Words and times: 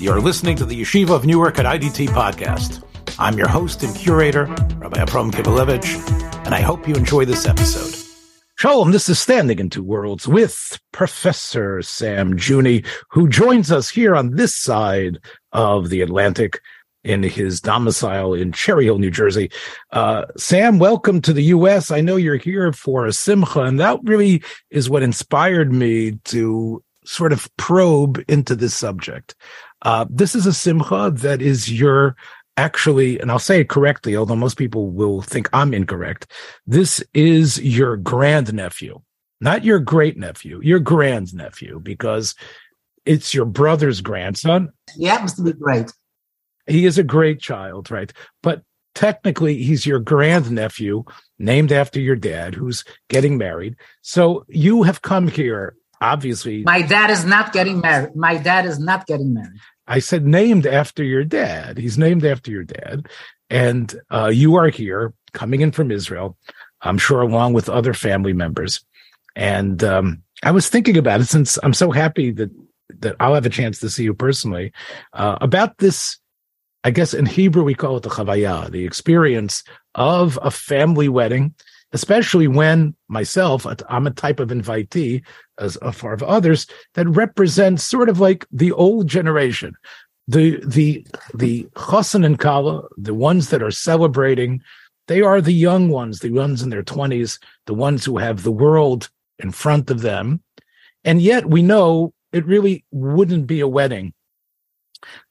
You're 0.00 0.20
listening 0.20 0.54
to 0.58 0.64
the 0.64 0.80
Yeshiva 0.80 1.10
of 1.10 1.26
Newark 1.26 1.58
at 1.58 1.66
IDT 1.66 2.10
podcast. 2.10 2.84
I'm 3.18 3.36
your 3.36 3.48
host 3.48 3.82
and 3.82 3.92
curator, 3.96 4.44
Rabbi 4.76 5.00
Abram 5.00 5.32
Kibalevich, 5.32 6.46
and 6.46 6.54
I 6.54 6.60
hope 6.60 6.86
you 6.86 6.94
enjoy 6.94 7.24
this 7.24 7.46
episode. 7.46 7.96
Shalom, 8.54 8.92
this 8.92 9.08
is 9.08 9.18
Standing 9.18 9.58
in 9.58 9.70
Two 9.70 9.82
Worlds 9.82 10.28
with 10.28 10.78
Professor 10.92 11.82
Sam 11.82 12.34
Juni, 12.34 12.86
who 13.10 13.28
joins 13.28 13.72
us 13.72 13.90
here 13.90 14.14
on 14.14 14.36
this 14.36 14.54
side 14.54 15.18
of 15.50 15.88
the 15.88 16.00
Atlantic 16.00 16.60
in 17.02 17.24
his 17.24 17.60
domicile 17.60 18.34
in 18.34 18.52
Cherry 18.52 18.84
Hill, 18.84 19.00
New 19.00 19.10
Jersey. 19.10 19.50
Uh, 19.90 20.26
Sam, 20.36 20.78
welcome 20.78 21.20
to 21.22 21.32
the 21.32 21.44
U.S. 21.44 21.90
I 21.90 22.02
know 22.02 22.14
you're 22.14 22.36
here 22.36 22.72
for 22.72 23.04
a 23.04 23.12
simcha, 23.12 23.62
and 23.62 23.80
that 23.80 23.98
really 24.04 24.44
is 24.70 24.88
what 24.88 25.02
inspired 25.02 25.72
me 25.72 26.12
to 26.26 26.84
sort 27.04 27.32
of 27.32 27.48
probe 27.56 28.22
into 28.28 28.54
this 28.54 28.76
subject. 28.76 29.34
Uh, 29.82 30.06
this 30.10 30.34
is 30.34 30.46
a 30.46 30.52
simcha 30.52 31.12
that 31.14 31.40
is 31.40 31.70
your 31.70 32.16
actually, 32.56 33.20
and 33.20 33.30
I'll 33.30 33.38
say 33.38 33.60
it 33.60 33.68
correctly, 33.68 34.16
although 34.16 34.36
most 34.36 34.58
people 34.58 34.90
will 34.90 35.22
think 35.22 35.48
I'm 35.52 35.72
incorrect. 35.72 36.30
This 36.66 37.02
is 37.14 37.60
your 37.62 37.96
grandnephew, 37.96 38.98
not 39.40 39.64
your 39.64 39.78
great 39.78 40.16
nephew, 40.18 40.60
your 40.62 40.80
grandnephew, 40.80 41.78
because 41.80 42.34
it's 43.06 43.32
your 43.32 43.44
brother's 43.44 44.00
grandson. 44.00 44.72
He 44.96 45.04
happens 45.04 45.34
to 45.34 45.42
be 45.42 45.52
great. 45.52 45.92
He 46.66 46.84
is 46.84 46.98
a 46.98 47.04
great 47.04 47.40
child, 47.40 47.92
right? 47.92 48.12
But 48.42 48.62
technically, 48.94 49.62
he's 49.62 49.86
your 49.86 50.00
grandnephew, 50.00 51.04
named 51.38 51.70
after 51.70 52.00
your 52.00 52.16
dad, 52.16 52.56
who's 52.56 52.84
getting 53.08 53.38
married. 53.38 53.76
So 54.02 54.44
you 54.48 54.82
have 54.82 55.00
come 55.00 55.28
here 55.28 55.76
obviously 56.00 56.62
my 56.62 56.82
dad 56.82 57.10
is 57.10 57.24
not 57.24 57.52
getting 57.52 57.80
married 57.80 58.14
my 58.14 58.36
dad 58.36 58.64
is 58.64 58.78
not 58.78 59.06
getting 59.06 59.34
married 59.34 59.58
i 59.88 59.98
said 59.98 60.26
named 60.26 60.66
after 60.66 61.02
your 61.02 61.24
dad. 61.24 61.78
He's 61.78 61.98
named 61.98 62.24
after 62.24 62.50
your 62.50 62.64
dad. 62.64 63.08
And 63.50 63.98
uh, 64.10 64.30
you 64.32 64.56
are 64.56 64.68
here 64.68 65.14
coming 65.32 65.60
in 65.60 65.72
from 65.72 65.90
israel 65.90 66.36
i'm 66.82 66.98
sure 66.98 67.22
along 67.22 67.54
with 67.54 67.68
other 67.68 67.94
family 67.94 68.32
members. 68.32 68.84
And 69.34 69.82
um, 69.82 70.22
i 70.42 70.50
was 70.50 70.68
thinking 70.68 70.96
about 70.96 71.20
it 71.20 71.26
since 71.26 71.58
i'm 71.62 71.74
so 71.74 71.90
happy 71.90 72.30
that 72.32 72.50
that 73.00 73.16
i'll 73.20 73.34
have 73.34 73.46
a 73.46 73.50
chance 73.50 73.80
to 73.80 73.90
see 73.90 74.04
you 74.04 74.14
personally 74.14 74.72
uh, 75.12 75.36
about 75.40 75.78
this 75.78 76.18
i 76.84 76.90
guess 76.90 77.12
in 77.14 77.26
hebrew 77.26 77.64
we 77.64 77.74
call 77.74 77.96
it 77.96 78.02
the 78.02 78.08
chavaya 78.08 78.70
the 78.70 78.84
experience 78.84 79.64
of 79.94 80.38
a 80.42 80.50
family 80.50 81.08
wedding 81.08 81.54
especially 81.92 82.48
when 82.48 82.94
myself, 83.08 83.66
I'm 83.88 84.06
a 84.06 84.10
type 84.10 84.40
of 84.40 84.50
invitee, 84.50 85.22
as 85.58 85.78
uh, 85.82 85.90
far 85.90 86.12
of 86.12 86.22
others, 86.22 86.66
that 86.94 87.08
represents 87.08 87.82
sort 87.82 88.08
of 88.08 88.20
like 88.20 88.46
the 88.52 88.72
old 88.72 89.08
generation. 89.08 89.74
The 90.26 90.60
the 90.66 91.06
the 91.34 91.64
chassan 91.74 92.24
and 92.24 92.38
kala, 92.38 92.82
the 92.98 93.14
ones 93.14 93.48
that 93.48 93.62
are 93.62 93.70
celebrating, 93.70 94.62
they 95.06 95.22
are 95.22 95.40
the 95.40 95.54
young 95.54 95.88
ones, 95.88 96.20
the 96.20 96.30
ones 96.30 96.62
in 96.62 96.68
their 96.68 96.82
20s, 96.82 97.38
the 97.64 97.74
ones 97.74 98.04
who 98.04 98.18
have 98.18 98.42
the 98.42 98.52
world 98.52 99.08
in 99.38 99.50
front 99.52 99.90
of 99.90 100.02
them. 100.02 100.42
And 101.02 101.22
yet 101.22 101.46
we 101.46 101.62
know 101.62 102.12
it 102.32 102.44
really 102.44 102.84
wouldn't 102.90 103.46
be 103.46 103.60
a 103.60 103.68
wedding 103.68 104.12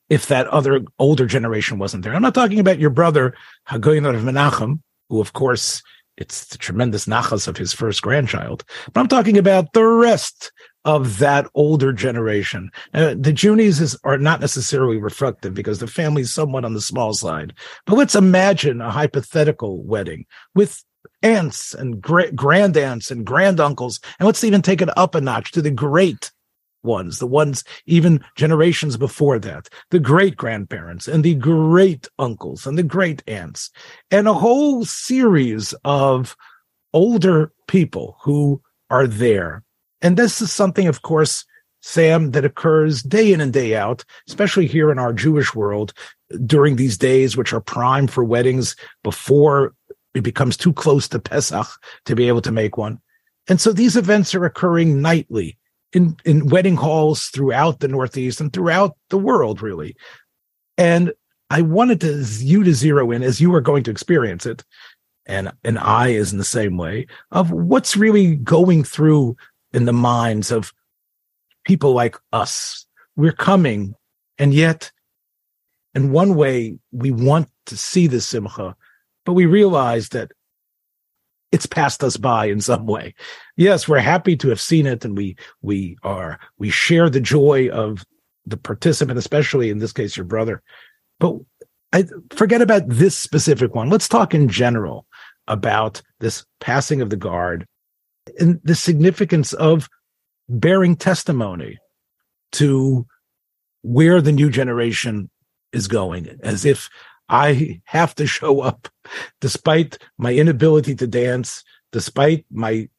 if 0.10 0.28
that 0.28 0.48
other 0.48 0.82
older 0.98 1.28
generation 1.28 1.78
wasn't 1.78 2.04
there. 2.04 2.16
I'm 2.16 2.22
not 2.22 2.34
talking 2.34 2.60
about 2.60 2.80
your 2.80 2.90
brother, 2.90 3.36
Hagoyin 3.70 4.08
of 4.08 4.24
Menachem, 4.24 4.80
who 5.10 5.22
of 5.22 5.34
course 5.34 5.84
it's 6.18 6.46
the 6.46 6.58
tremendous 6.58 7.06
nachas 7.06 7.48
of 7.48 7.58
his 7.58 7.73
first 7.73 8.02
grandchild. 8.02 8.64
But 8.92 9.02
I'm 9.02 9.08
talking 9.08 9.38
about 9.38 9.73
the 9.73 9.86
rest 9.86 10.52
of 10.84 11.20
that 11.20 11.48
older 11.54 11.92
generation. 11.92 12.72
Uh, 12.94 13.10
the 13.10 13.34
Junis 13.34 13.82
is, 13.82 13.98
are 14.04 14.18
not 14.18 14.40
necessarily 14.40 14.98
reflective 14.98 15.54
because 15.54 15.80
the 15.80 15.88
family's 15.88 16.34
somewhat 16.34 16.66
on 16.66 16.73
the 16.73 16.82
small 16.82 17.14
side. 17.14 17.54
But 17.86 17.98
let's 17.98 18.16
imagine 18.16 18.82
a 18.82 18.90
hypothetical 18.90 19.84
wedding 19.84 20.26
with 20.56 20.83
aunts 21.22 21.73
and 21.73 22.02
gra- 22.02 22.32
grand 22.32 22.78
aunts 22.78 23.11
and 23.11 23.26
granduncles. 23.26 23.99
And 24.20 24.26
let's 24.26 24.44
even 24.44 24.61
take 24.61 24.82
it 24.82 24.98
up 24.98 25.14
a 25.14 25.22
notch 25.22 25.52
to 25.52 25.61
the 25.61 25.72
great 25.72 26.32
ones, 26.83 27.20
the 27.20 27.27
ones 27.27 27.64
even 27.86 28.23
generations 28.36 28.98
before 28.98 29.39
that, 29.39 29.70
the 29.92 29.99
great 29.99 30.36
grandparents 30.36 31.08
and 31.08 31.23
the 31.23 31.36
great 31.36 32.08
uncles 32.20 32.65
and 32.65 32.77
the 32.77 32.83
great 32.83 33.23
aunts, 33.27 33.70
and 34.11 34.27
a 34.27 34.33
whole 34.33 34.86
series 34.86 35.73
of 35.83 36.36
older 36.93 37.52
people 37.67 38.17
who 38.21 38.61
are 38.89 39.08
there. 39.08 39.64
And 40.02 40.17
this 40.17 40.42
is 40.42 40.52
something, 40.52 40.87
of 40.87 41.02
course, 41.02 41.45
Sam, 41.82 42.32
that 42.32 42.45
occurs 42.45 43.04
day 43.04 43.32
in 43.33 43.42
and 43.42 43.54
day 43.54 43.76
out, 43.76 44.04
especially 44.27 44.67
here 44.67 44.92
in 44.92 44.99
our 44.99 45.14
Jewish 45.14 45.54
world 45.54 45.93
during 46.45 46.76
these 46.76 46.98
days, 46.98 47.37
which 47.37 47.54
are 47.54 47.61
prime 47.61 48.08
for 48.08 48.23
weddings 48.23 48.76
before 49.04 49.73
it 50.14 50.21
becomes 50.21 50.58
too 50.58 50.73
close 50.73 51.08
to 51.10 51.20
Pesach 51.20 51.67
to 52.05 52.16
be 52.16 52.27
able 52.27 52.42
to 52.42 52.52
make 52.52 52.77
one. 52.77 52.99
And 53.48 53.61
so 53.61 53.71
these 53.71 53.95
events 53.95 54.36
are 54.36 54.45
occurring 54.45 55.02
nightly 55.02 55.58
in 55.93 56.17
in 56.25 56.48
wedding 56.48 56.75
halls 56.75 57.27
throughout 57.27 57.80
the 57.80 57.87
Northeast 57.87 58.42
and 58.42 58.52
throughout 58.52 58.95
the 59.09 59.17
world, 59.17 59.61
really. 59.61 59.95
And 60.77 61.14
I 61.49 61.61
wanted 61.61 62.02
to 62.02 62.23
you 62.39 62.64
to 62.64 62.73
zero 62.73 63.11
in 63.11 63.23
as 63.23 63.39
you 63.39 63.53
are 63.55 63.61
going 63.61 63.83
to 63.83 63.92
experience 63.92 64.45
it, 64.45 64.64
and 65.25 65.52
and 65.64 65.80
I 65.80 66.09
is 66.09 66.31
in 66.31 66.37
the 66.37 66.43
same 66.43 66.77
way 66.77 67.08
of 67.31 67.52
what's 67.52 67.98
really 67.98 68.36
going 68.36 68.83
through 68.83 69.37
in 69.73 69.86
the 69.86 69.93
minds 69.93 70.52
of 70.52 70.73
people 71.65 71.93
like 71.93 72.17
us. 72.33 72.86
We're 73.15 73.31
coming, 73.31 73.95
and 74.37 74.54
yet, 74.54 74.92
in 75.95 76.11
one 76.11 76.36
way, 76.36 76.77
we 76.92 77.11
want 77.11 77.49
to 77.67 77.77
see 77.77 78.08
the 78.08 78.21
simcha, 78.21 78.75
but 79.25 79.33
we 79.33 79.45
realize 79.45 80.09
that 80.09 80.31
it's 81.52 81.66
passed 81.66 82.04
us 82.04 82.18
by 82.18 82.46
in 82.46 82.62
some 82.62 82.86
way. 82.86 83.14
Yes, 83.56 83.88
we're 83.88 84.00
happy 84.00 84.36
to 84.38 84.50
have 84.50 84.62
seen 84.62 84.86
it, 84.86 85.06
and 85.06 85.18
we 85.18 85.36
we 85.62 85.98
are 86.04 86.40
we 86.58 86.70
share 86.70 87.10
the 87.10 87.22
joy 87.22 87.70
of 87.70 88.04
the 88.46 88.58
participant, 88.58 89.18
especially 89.18 89.70
in 89.70 89.80
this 89.80 89.94
case 89.94 90.18
your 90.18 90.26
brother. 90.26 90.62
But 91.20 91.36
I 91.94 92.06
forget 92.32 92.62
about 92.62 92.84
this 92.88 93.18
specific 93.18 93.74
one. 93.76 93.90
Let's 93.90 94.08
talk 94.08 94.34
in 94.34 94.50
general 94.50 95.06
about 95.48 96.02
this 96.20 96.46
passing 96.60 97.02
of 97.02 97.10
the 97.10 97.16
guard 97.16 97.66
and 98.40 98.60
the 98.64 98.76
significance 98.76 99.54
of 99.54 99.88
bearing 100.50 100.96
testimony 100.96 101.78
to 102.54 103.06
where 103.84 104.22
the 104.22 104.32
new 104.32 104.50
generation 104.50 105.30
is 105.72 105.88
going, 105.88 106.38
as 106.42 106.66
if 106.66 106.90
I 107.30 107.82
have 107.86 108.15
to 108.15 108.27
show 108.27 108.61
up 108.61 108.88
despite 109.42 109.98
my 110.17 110.33
inability 110.33 110.95
to 110.95 111.08
dance, 111.08 111.64
despite 111.92 112.45
my, 112.52 112.89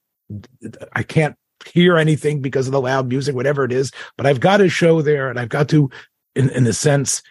I 0.92 1.02
can't 1.02 1.36
hear 1.66 1.96
anything 1.96 2.40
because 2.40 2.66
of 2.66 2.72
the 2.72 2.80
loud 2.80 3.08
music, 3.08 3.34
whatever 3.34 3.64
it 3.64 3.72
is, 3.72 3.90
but 4.16 4.26
I've 4.26 4.40
got 4.40 4.58
to 4.58 4.68
show 4.68 5.02
there 5.02 5.28
and 5.30 5.38
I've 5.40 5.48
got 5.48 5.68
to, 5.70 5.90
in, 6.34 6.50
in 6.50 6.66
a 6.66 6.72
sense, 6.72 7.22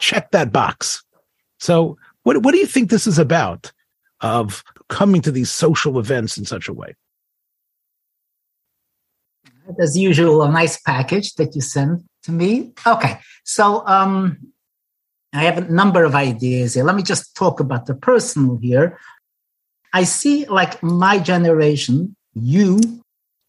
check 0.00 0.30
that 0.30 0.52
box. 0.52 1.02
So 1.60 1.96
what, 2.22 2.42
what 2.42 2.52
do 2.52 2.58
you 2.58 2.66
think 2.66 2.90
this 2.90 3.06
is 3.06 3.18
about 3.18 3.72
of 4.20 4.64
coming 4.88 5.20
to 5.22 5.30
these 5.30 5.50
social 5.50 5.98
events 5.98 6.38
in 6.38 6.44
such 6.44 6.68
a 6.68 6.72
way? 6.72 6.94
As 9.80 9.96
usual, 9.96 10.42
a 10.42 10.50
nice 10.50 10.80
package 10.80 11.34
that 11.34 11.54
you 11.54 11.60
send 11.60 12.04
to 12.24 12.32
me. 12.32 12.72
Okay. 12.86 13.20
So, 13.44 13.86
um, 13.86 14.51
I 15.32 15.44
have 15.44 15.58
a 15.58 15.72
number 15.72 16.04
of 16.04 16.14
ideas 16.14 16.74
here. 16.74 16.84
Let 16.84 16.96
me 16.96 17.02
just 17.02 17.34
talk 17.34 17.60
about 17.60 17.86
the 17.86 17.94
personal 17.94 18.58
here. 18.58 18.98
I 19.92 20.04
see 20.04 20.46
like 20.46 20.82
my 20.82 21.18
generation, 21.18 22.16
you, 22.34 22.80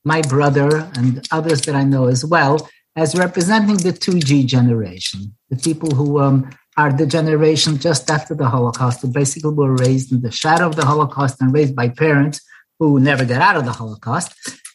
my 0.03 0.22
brother, 0.22 0.89
and 0.95 1.25
others 1.31 1.61
that 1.61 1.75
I 1.75 1.83
know 1.83 2.07
as 2.07 2.25
well, 2.25 2.69
as 2.95 3.16
representing 3.16 3.77
the 3.77 3.91
2G 3.91 4.46
generation, 4.46 5.35
the 5.49 5.55
people 5.58 5.91
who 5.96 6.19
um, 6.19 6.49
are 6.78 6.91
the 6.91 7.05
generation 7.05 7.78
just 7.78 8.09
after 8.09 8.35
the 8.35 8.49
Holocaust, 8.49 9.02
who 9.02 9.08
basically 9.08 9.53
were 9.53 9.75
raised 9.75 10.11
in 10.11 10.22
the 10.22 10.31
shadow 10.31 10.67
of 10.67 10.75
the 10.75 10.85
Holocaust 10.85 11.41
and 11.41 11.53
raised 11.53 11.75
by 11.75 11.90
parents 11.90 12.41
who 12.79 12.99
never 12.99 13.25
got 13.25 13.41
out 13.41 13.58
of 13.58 13.66
the 13.66 13.72
Holocaust. 13.72 14.34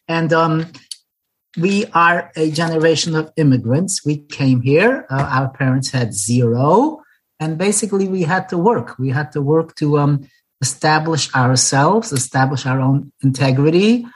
And 0.08 0.32
um, 0.32 0.72
we 1.56 1.86
are 1.94 2.30
a 2.36 2.50
generation 2.50 3.14
of 3.14 3.32
immigrants. 3.36 4.04
We 4.04 4.18
came 4.18 4.60
here. 4.60 5.06
Uh, 5.10 5.28
our 5.30 5.48
parents 5.48 5.90
had 5.90 6.12
zero, 6.12 7.02
and 7.40 7.56
basically 7.56 8.08
we 8.08 8.22
had 8.22 8.48
to 8.50 8.58
work. 8.58 8.98
We 8.98 9.10
had 9.10 9.32
to 9.32 9.40
work 9.40 9.74
to 9.76 9.98
um, 9.98 10.28
establish 10.60 11.34
ourselves, 11.34 12.12
establish 12.12 12.66
our 12.66 12.80
own 12.80 13.12
integrity, 13.22 14.06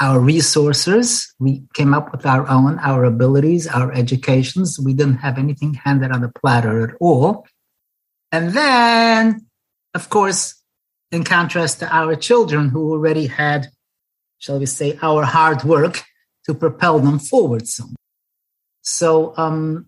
our 0.00 0.18
resources. 0.18 1.34
We 1.38 1.64
came 1.74 1.92
up 1.92 2.12
with 2.12 2.24
our 2.24 2.48
own, 2.48 2.78
our 2.78 3.04
abilities, 3.04 3.66
our 3.66 3.92
educations. 3.92 4.78
We 4.82 4.94
didn't 4.94 5.18
have 5.18 5.38
anything 5.38 5.74
handed 5.74 6.10
on 6.10 6.24
a 6.24 6.30
platter 6.30 6.88
at 6.88 6.94
all. 7.00 7.46
And 8.32 8.50
then, 8.50 9.46
of 9.94 10.08
course, 10.08 10.62
in 11.12 11.24
contrast 11.24 11.80
to 11.80 11.94
our 11.94 12.16
children 12.16 12.70
who 12.70 12.92
already 12.92 13.26
had, 13.26 13.68
shall 14.38 14.58
we 14.58 14.66
say, 14.66 14.98
our 15.02 15.24
hard 15.24 15.62
work 15.62 16.02
to 16.46 16.54
propel 16.54 16.98
them 17.00 17.18
forward 17.18 17.68
some. 17.68 17.94
So 18.82 19.34
um, 19.36 19.86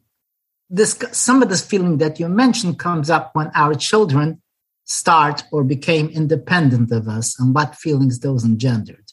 this 0.69 0.99
some 1.13 1.43
of 1.43 1.49
this 1.49 1.65
feeling 1.65 1.99
that 1.99 2.19
you 2.21 2.29
mentioned 2.29 2.79
comes 2.79 3.09
up 3.09 3.31
when 3.35 3.51
our 3.55 3.75
children 3.75 4.43
start 4.85 5.45
or 5.53 5.63
became 5.65 6.09
independent 6.09 6.91
of 6.91 7.09
us 7.09 7.39
and 7.39 7.55
what 7.55 7.77
feelings 7.77 8.21
those 8.21 8.45
engendered. 8.45 9.13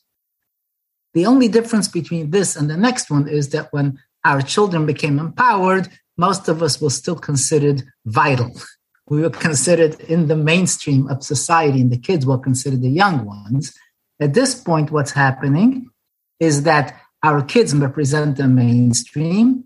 The 1.13 1.25
only 1.25 1.47
difference 1.47 1.87
between 1.87 2.31
this 2.31 2.55
and 2.55 2.69
the 2.69 2.77
next 2.77 3.09
one 3.09 3.27
is 3.27 3.49
that 3.49 3.71
when 3.71 3.99
our 4.23 4.41
children 4.41 4.85
became 4.85 5.19
empowered, 5.19 5.87
most 6.17 6.47
of 6.47 6.63
us 6.63 6.81
were 6.81 6.89
still 6.89 7.15
considered 7.15 7.83
vital. 8.05 8.51
We 9.07 9.21
were 9.21 9.29
considered 9.29 9.99
in 9.99 10.29
the 10.29 10.35
mainstream 10.35 11.07
of 11.09 11.21
society, 11.21 11.79
and 11.79 11.91
the 11.91 11.97
kids 11.99 12.25
were 12.25 12.39
considered 12.39 12.81
the 12.81 12.89
young 12.89 13.23
ones. 13.23 13.71
At 14.19 14.33
this 14.33 14.55
point, 14.55 14.89
what's 14.89 15.11
happening 15.11 15.91
is 16.39 16.63
that 16.63 16.99
our 17.23 17.43
kids 17.43 17.75
represent 17.75 18.37
the 18.37 18.47
mainstream. 18.47 19.65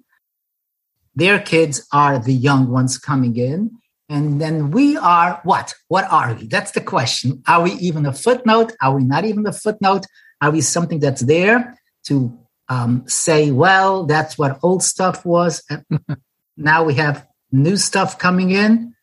Their 1.16 1.40
kids 1.40 1.86
are 1.92 2.20
the 2.20 2.34
young 2.34 2.70
ones 2.70 2.98
coming 2.98 3.36
in. 3.36 3.72
And 4.08 4.42
then 4.42 4.72
we 4.72 4.98
are 4.98 5.40
what? 5.44 5.76
What 5.88 6.06
are 6.10 6.34
we? 6.34 6.48
That's 6.48 6.72
the 6.72 6.82
question. 6.82 7.44
Are 7.48 7.62
we 7.62 7.74
even 7.74 8.06
a 8.06 8.14
footnote? 8.14 8.74
Are 8.82 8.96
we 8.96 9.04
not 9.04 9.26
even 9.26 9.46
a 9.46 9.54
footnote? 9.54 10.06
Are 10.42 10.52
we 10.52 10.62
something 10.62 11.00
that's 11.00 11.22
there 11.22 11.78
to 12.06 12.36
um, 12.70 13.04
say, 13.08 13.52
well, 13.52 14.06
that's 14.06 14.38
what 14.38 14.60
old 14.64 14.82
stuff 14.82 15.26
was? 15.26 15.64
now 16.58 16.84
we 16.84 16.96
have 16.96 17.28
new 17.52 17.78
stuff 17.78 18.18
coming 18.18 18.52
in. 18.52 18.96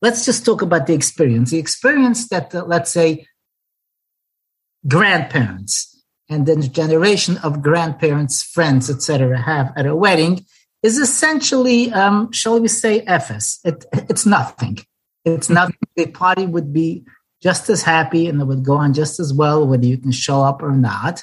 Let's 0.00 0.24
just 0.24 0.46
talk 0.46 0.62
about 0.62 0.86
the 0.86 0.94
experience. 0.94 1.50
The 1.50 1.58
experience 1.58 2.28
that, 2.28 2.54
uh, 2.54 2.64
let's 2.64 2.90
say, 2.90 3.26
grandparents 4.86 5.97
and 6.28 6.46
then 6.46 6.60
the 6.60 6.68
generation 6.68 7.38
of 7.38 7.62
grandparents, 7.62 8.42
friends, 8.42 8.90
etc., 8.90 9.40
have 9.40 9.72
at 9.76 9.86
a 9.86 9.96
wedding 9.96 10.44
is 10.82 10.98
essentially, 10.98 11.92
um, 11.92 12.30
shall 12.32 12.60
we 12.60 12.68
say, 12.68 13.00
efes. 13.02 13.58
It, 13.64 13.84
it's 13.92 14.26
nothing. 14.26 14.78
It's 15.24 15.50
nothing. 15.50 15.76
the 15.96 16.06
party 16.06 16.46
would 16.46 16.72
be 16.72 17.04
just 17.42 17.68
as 17.70 17.82
happy 17.82 18.26
and 18.26 18.40
it 18.40 18.44
would 18.44 18.64
go 18.64 18.74
on 18.74 18.94
just 18.94 19.20
as 19.20 19.32
well 19.32 19.66
whether 19.66 19.86
you 19.86 19.98
can 19.98 20.12
show 20.12 20.42
up 20.42 20.62
or 20.62 20.72
not. 20.72 21.22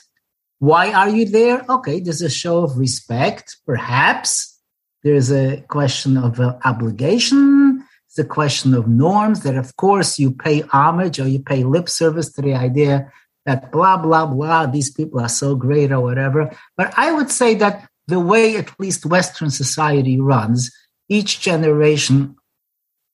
Why 0.60 0.94
are 0.94 1.10
you 1.10 1.25
there? 1.25 1.66
Okay, 1.69 2.00
there's 2.00 2.22
a 2.22 2.30
show 2.30 2.63
of 2.63 2.78
respect, 2.78 3.58
perhaps. 3.66 4.60
There's 5.04 5.31
a 5.31 5.62
question 5.68 6.18
of 6.18 6.40
uh, 6.40 6.58
obligation. 6.63 7.84
It's 8.08 8.18
a 8.18 8.24
question 8.24 8.74
of 8.74 8.88
norms 8.88 9.44
that, 9.44 9.56
of 9.56 9.75
course, 9.75 10.18
you 10.18 10.31
pay 10.31 10.62
homage 10.62 11.19
or 11.19 11.28
you 11.28 11.40
pay 11.40 11.63
lip 11.63 11.90
service 11.90 12.31
to 12.34 12.42
the 12.42 12.54
idea 12.54 13.12
that 13.46 13.72
blah, 13.72 13.98
blah, 13.98 14.26
blah, 14.26 14.66
these 14.66 14.92
people 14.92 15.20
are 15.20 15.30
so 15.30 15.56
great 15.56 15.92
or 15.92 16.02
whatever. 16.02 16.52
But 16.76 16.94
I 16.98 17.12
would 17.12 17.30
say 17.30 17.56
that 17.56 17.88
the 18.08 18.20
way 18.20 18.58
at 18.58 18.80
least 18.80 19.06
Western 19.06 19.50
society 19.50 20.20
runs, 20.20 20.72
each 21.10 21.40
generation 21.40 22.36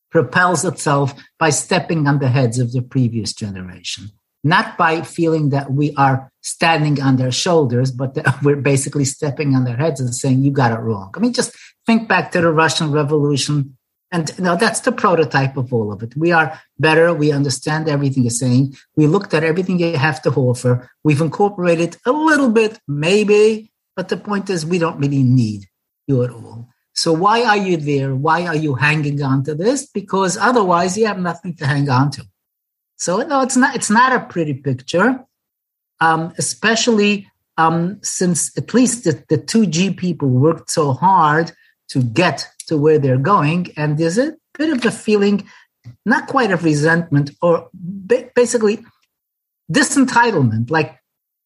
propels 0.10 0.66
itself 0.66 1.13
by 1.39 1.50
stepping 1.50 2.07
on 2.07 2.19
the 2.19 2.28
heads 2.28 2.60
of 2.60 2.72
the 2.74 2.81
previous 2.81 3.33
generation, 3.33 4.12
not 4.44 4.78
by 4.78 5.01
feeling 5.01 5.50
that 5.50 5.72
we 5.72 5.94
are 5.95 6.31
standing 6.42 7.01
on 7.01 7.16
their 7.16 7.31
shoulders, 7.31 7.92
but 7.92 8.13
that 8.16 8.38
we're 8.44 8.57
basically 8.57 9.06
stepping 9.06 9.56
on 9.56 9.63
their 9.63 9.78
heads 9.78 10.00
and 10.00 10.13
saying, 10.13 10.44
you 10.44 10.51
got 10.51 10.72
it 10.72 10.81
wrong. 10.81 11.12
I 11.16 11.19
mean, 11.19 11.33
just 11.33 11.56
think 11.86 12.07
back 12.07 12.31
to 12.31 12.42
the 12.42 12.51
Russian 12.51 12.92
Revolution. 12.92 13.78
And 14.11 14.37
now 14.37 14.55
that's 14.55 14.81
the 14.81 14.91
prototype 14.91 15.55
of 15.55 15.73
all 15.73 15.91
of 15.91 16.03
it. 16.03 16.15
We 16.17 16.31
are 16.33 16.59
better. 16.77 17.13
We 17.13 17.31
understand 17.31 17.87
everything 17.87 18.23
you're 18.23 18.31
saying. 18.31 18.75
We 18.97 19.07
looked 19.07 19.33
at 19.33 19.43
everything 19.43 19.79
you 19.79 19.95
have 19.95 20.21
to 20.23 20.31
offer. 20.31 20.89
We've 21.03 21.21
incorporated 21.21 21.97
a 22.05 22.11
little 22.11 22.49
bit, 22.49 22.79
maybe, 22.87 23.71
but 23.95 24.09
the 24.09 24.17
point 24.17 24.49
is 24.49 24.65
we 24.65 24.79
don't 24.79 24.99
really 24.99 25.23
need 25.23 25.67
you 26.07 26.23
at 26.23 26.31
all. 26.31 26.67
So 26.93 27.13
why 27.13 27.43
are 27.43 27.57
you 27.57 27.77
there? 27.77 28.13
Why 28.13 28.45
are 28.47 28.55
you 28.55 28.75
hanging 28.75 29.21
on 29.23 29.43
to 29.45 29.55
this? 29.55 29.85
Because 29.85 30.37
otherwise 30.37 30.97
you 30.97 31.05
have 31.07 31.19
nothing 31.19 31.55
to 31.55 31.65
hang 31.65 31.89
on 31.89 32.11
to. 32.11 32.25
So 32.97 33.17
no, 33.23 33.41
it's 33.41 33.57
not. 33.57 33.75
It's 33.75 33.89
not 33.89 34.13
a 34.13 34.25
pretty 34.25 34.53
picture, 34.53 35.25
um, 36.01 36.33
especially 36.37 37.31
um, 37.57 37.99
since 38.03 38.55
at 38.57 38.73
least 38.73 39.05
the, 39.05 39.23
the 39.29 39.37
two 39.37 39.65
G 39.65 39.93
people 39.93 40.27
worked 40.27 40.69
so 40.69 40.93
hard 40.93 41.53
to 41.89 42.03
get 42.03 42.47
to 42.71 42.77
where 42.77 42.97
they're 42.97 43.18
going, 43.18 43.68
and 43.75 43.97
there's 43.97 44.18
a 44.18 44.33
bit 44.57 44.69
of 44.71 44.85
a 44.85 44.91
feeling, 44.91 45.45
not 46.06 46.27
quite 46.27 46.51
of 46.51 46.63
resentment, 46.63 47.31
or 47.41 47.69
ba- 47.73 48.29
basically 48.33 48.79
disentitlement. 49.71 50.71
Like 50.71 50.97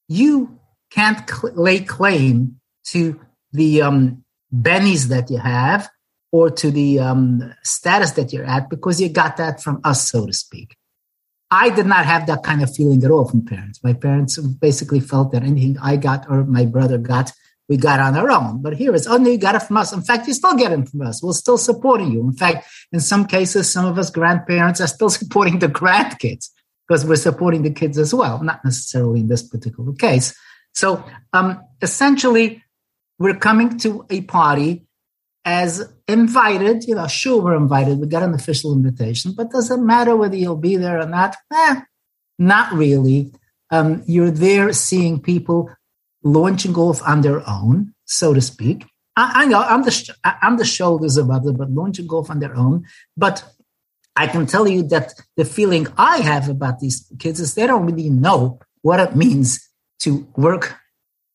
you 0.07 0.60
can't 0.92 1.27
cl- 1.27 1.56
lay 1.56 1.80
claim 1.80 2.60
to 2.94 3.19
the 3.51 3.81
um, 3.81 4.24
bennies 4.54 5.07
that 5.07 5.31
you 5.31 5.39
have 5.39 5.89
or 6.31 6.51
to 6.51 6.69
the 6.69 7.00
um, 7.00 7.54
status 7.63 8.12
that 8.12 8.31
you're 8.31 8.45
at 8.45 8.69
because 8.69 9.01
you 9.01 9.10
got 9.10 9.38
that 9.38 9.63
from 9.63 9.81
us, 9.83 10.07
so 10.10 10.27
to 10.27 10.33
speak. 10.33 10.77
I 11.50 11.69
did 11.69 11.88
not 11.88 12.06
have 12.06 12.27
that 12.27 12.44
kind 12.44 12.62
of 12.62 12.75
feeling 12.75 13.04
at 13.04 13.10
all 13.10 13.25
from 13.27 13.45
parents. 13.45 13.80
My 13.83 13.94
parents 13.94 14.38
basically 14.38 15.00
felt 15.00 15.31
that 15.31 15.44
anything 15.44 15.77
I 15.81 15.95
got 15.95 16.30
or 16.30 16.44
my 16.44 16.66
brother 16.66 16.98
got, 16.98 17.31
we 17.67 17.77
got 17.77 18.00
on 18.00 18.15
our 18.15 18.29
own. 18.29 18.62
But 18.62 18.75
here 18.77 18.94
is, 18.94 19.07
oh 19.07 19.17
no, 19.17 19.29
you 19.29 19.38
got 19.38 19.56
it 19.56 19.63
from 19.63 19.77
us. 19.77 19.91
In 19.91 20.01
fact, 20.01 20.27
you 20.27 20.33
still 20.33 20.56
get 20.56 20.71
it 20.71 20.88
from 20.89 21.01
us. 21.01 21.23
We're 21.23 21.33
still 21.33 21.57
supporting 21.57 22.12
you. 22.12 22.21
In 22.21 22.33
fact, 22.33 22.67
in 22.91 23.00
some 23.00 23.25
cases, 23.25 23.71
some 23.71 23.85
of 23.85 23.97
us 23.97 24.09
grandparents 24.09 24.81
are 24.81 24.88
still 24.88 25.09
supporting 25.19 25.59
the 25.59 25.67
grandkids 25.67 26.50
because 26.88 27.06
we're 27.06 27.15
supporting 27.15 27.63
the 27.63 27.71
kids 27.71 27.97
as 27.97 28.13
well, 28.13 28.44
not 28.44 28.63
necessarily 28.63 29.21
in 29.21 29.27
this 29.27 29.41
particular 29.41 29.94
case. 29.94 30.35
So 30.73 31.03
um, 31.33 31.62
essentially, 31.81 32.63
we're 33.17 33.35
coming 33.35 33.77
to 33.79 34.06
a 34.09 34.21
party 34.21 34.85
as 35.45 35.91
invited. 36.07 36.83
You 36.83 36.95
know, 36.95 37.07
sure, 37.07 37.41
we're 37.41 37.56
invited. 37.56 38.00
We 38.00 38.07
got 38.07 38.23
an 38.23 38.33
official 38.33 38.73
invitation, 38.73 39.33
but 39.35 39.51
does 39.51 39.71
it 39.71 39.77
matter 39.77 40.15
whether 40.15 40.35
you'll 40.35 40.57
be 40.57 40.75
there 40.75 41.00
or 41.00 41.07
not? 41.07 41.35
Eh, 41.51 41.81
not 42.38 42.73
really. 42.73 43.31
Um, 43.71 44.03
you're 44.06 44.31
there 44.31 44.73
seeing 44.73 45.19
people 45.19 45.69
launching 46.25 46.75
off 46.75 47.01
on 47.04 47.22
their 47.22 47.48
own, 47.48 47.94
so 48.04 48.33
to 48.33 48.42
speak. 48.42 48.86
I, 49.16 49.44
I 49.44 49.45
know 49.45 49.62
I'm 49.62 49.83
the 49.83 50.16
I'm 50.42 50.57
the 50.57 50.66
shoulders 50.66 51.16
of 51.16 51.30
others, 51.30 51.54
but 51.54 51.72
launching 51.72 52.10
off 52.10 52.30
on 52.30 52.39
their 52.39 52.56
own. 52.56 52.86
But 53.16 53.45
I 54.18 54.27
can 54.27 54.45
tell 54.45 54.68
you 54.68 54.83
that 54.89 55.13
the 55.38 55.45
feeling 55.45 55.88
I 55.98 56.18
have 56.18 56.50
about 56.50 56.80
these 56.80 57.10
kids 57.19 57.39
is 57.39 57.54
they 57.54 57.68
don't 57.68 57.86
really 57.86 58.10
know 58.10 58.60
what 58.81 59.00
it 59.00 59.16
means 59.16 59.69
to 60.00 60.27
work 60.36 60.75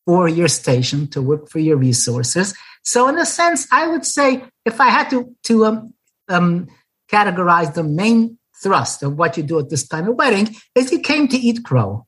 for 0.05 0.27
your 0.27 0.47
station, 0.47 1.07
to 1.07 1.21
work 1.21 1.49
for 1.49 1.59
your 1.59 1.77
resources. 1.77 2.55
So, 2.83 3.07
in 3.07 3.17
a 3.17 3.25
sense, 3.25 3.67
I 3.71 3.87
would 3.87 4.05
say 4.05 4.43
if 4.65 4.81
I 4.81 4.89
had 4.89 5.09
to 5.11 5.33
to 5.43 5.65
um, 5.65 5.93
um, 6.27 6.67
categorize 7.09 7.73
the 7.73 7.83
main 7.83 8.37
thrust 8.61 9.03
of 9.03 9.17
what 9.17 9.37
you 9.37 9.43
do 9.43 9.59
at 9.59 9.69
this 9.69 9.87
kind 9.87 10.07
of 10.07 10.15
wedding, 10.15 10.55
is 10.75 10.91
you 10.91 10.99
came 10.99 11.27
to 11.29 11.37
eat 11.37 11.63
crow. 11.63 12.05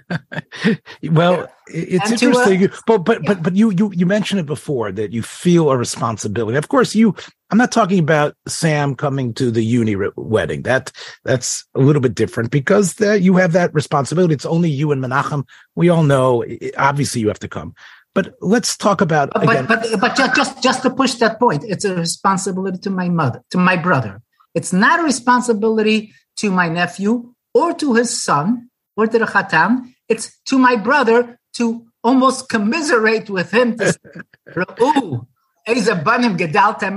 well, 1.10 1.48
it's 1.66 2.10
and 2.10 2.22
interesting, 2.22 2.70
but 2.86 2.98
but 2.98 3.24
but 3.24 3.42
but 3.42 3.56
you 3.56 3.70
you 3.70 3.92
you 3.94 4.06
mentioned 4.06 4.40
it 4.40 4.46
before 4.46 4.92
that 4.92 5.12
you 5.12 5.22
feel 5.22 5.70
a 5.70 5.76
responsibility. 5.76 6.56
Of 6.56 6.68
course, 6.68 6.94
you. 6.94 7.14
I'm 7.50 7.58
not 7.58 7.72
talking 7.72 7.98
about 7.98 8.34
Sam 8.48 8.94
coming 8.94 9.34
to 9.34 9.50
the 9.50 9.60
Juni 9.60 10.10
wedding. 10.16 10.62
That 10.62 10.90
that's 11.24 11.64
a 11.74 11.80
little 11.80 12.00
bit 12.00 12.14
different 12.14 12.50
because 12.50 12.94
that 12.94 13.20
you 13.20 13.36
have 13.36 13.52
that 13.52 13.74
responsibility. 13.74 14.34
It's 14.34 14.46
only 14.46 14.70
you 14.70 14.92
and 14.92 15.02
Menachem. 15.02 15.44
We 15.74 15.88
all 15.88 16.02
know. 16.02 16.44
Obviously, 16.78 17.20
you 17.20 17.28
have 17.28 17.40
to 17.40 17.48
come. 17.48 17.74
But 18.14 18.34
let's 18.40 18.76
talk 18.76 19.00
about. 19.00 19.30
But 19.32 19.44
again. 19.44 19.66
but, 19.66 19.86
but 20.00 20.16
just, 20.16 20.36
just 20.36 20.62
just 20.62 20.82
to 20.82 20.90
push 20.90 21.14
that 21.14 21.38
point, 21.38 21.64
it's 21.64 21.84
a 21.84 21.94
responsibility 21.94 22.78
to 22.78 22.90
my 22.90 23.08
mother, 23.08 23.42
to 23.50 23.58
my 23.58 23.76
brother. 23.76 24.22
It's 24.54 24.72
not 24.72 25.00
a 25.00 25.02
responsibility 25.02 26.12
to 26.36 26.50
my 26.50 26.68
nephew 26.68 27.34
or 27.54 27.74
to 27.74 27.94
his 27.94 28.22
son 28.22 28.70
or 28.96 29.06
to 29.06 29.18
the 29.18 29.24
Khatam. 29.24 29.92
It's 30.08 30.38
to 30.46 30.58
my 30.58 30.76
brother 30.76 31.38
to 31.54 31.86
almost 32.02 32.48
commiserate 32.48 33.30
with 33.30 33.50
him. 33.52 33.76
To. 33.78 33.98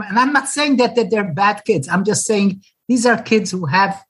And 0.02 0.20
I'm 0.20 0.34
not 0.34 0.48
saying 0.48 0.78
that, 0.78 0.96
that 0.96 1.12
they're 1.12 1.34
bad 1.34 1.64
kids. 1.66 1.88
I'm 1.88 2.04
just 2.04 2.25
saying 2.25 2.64
these 2.88 3.06
are 3.06 3.22
kids 3.22 3.52
who 3.52 3.66
have 3.66 4.04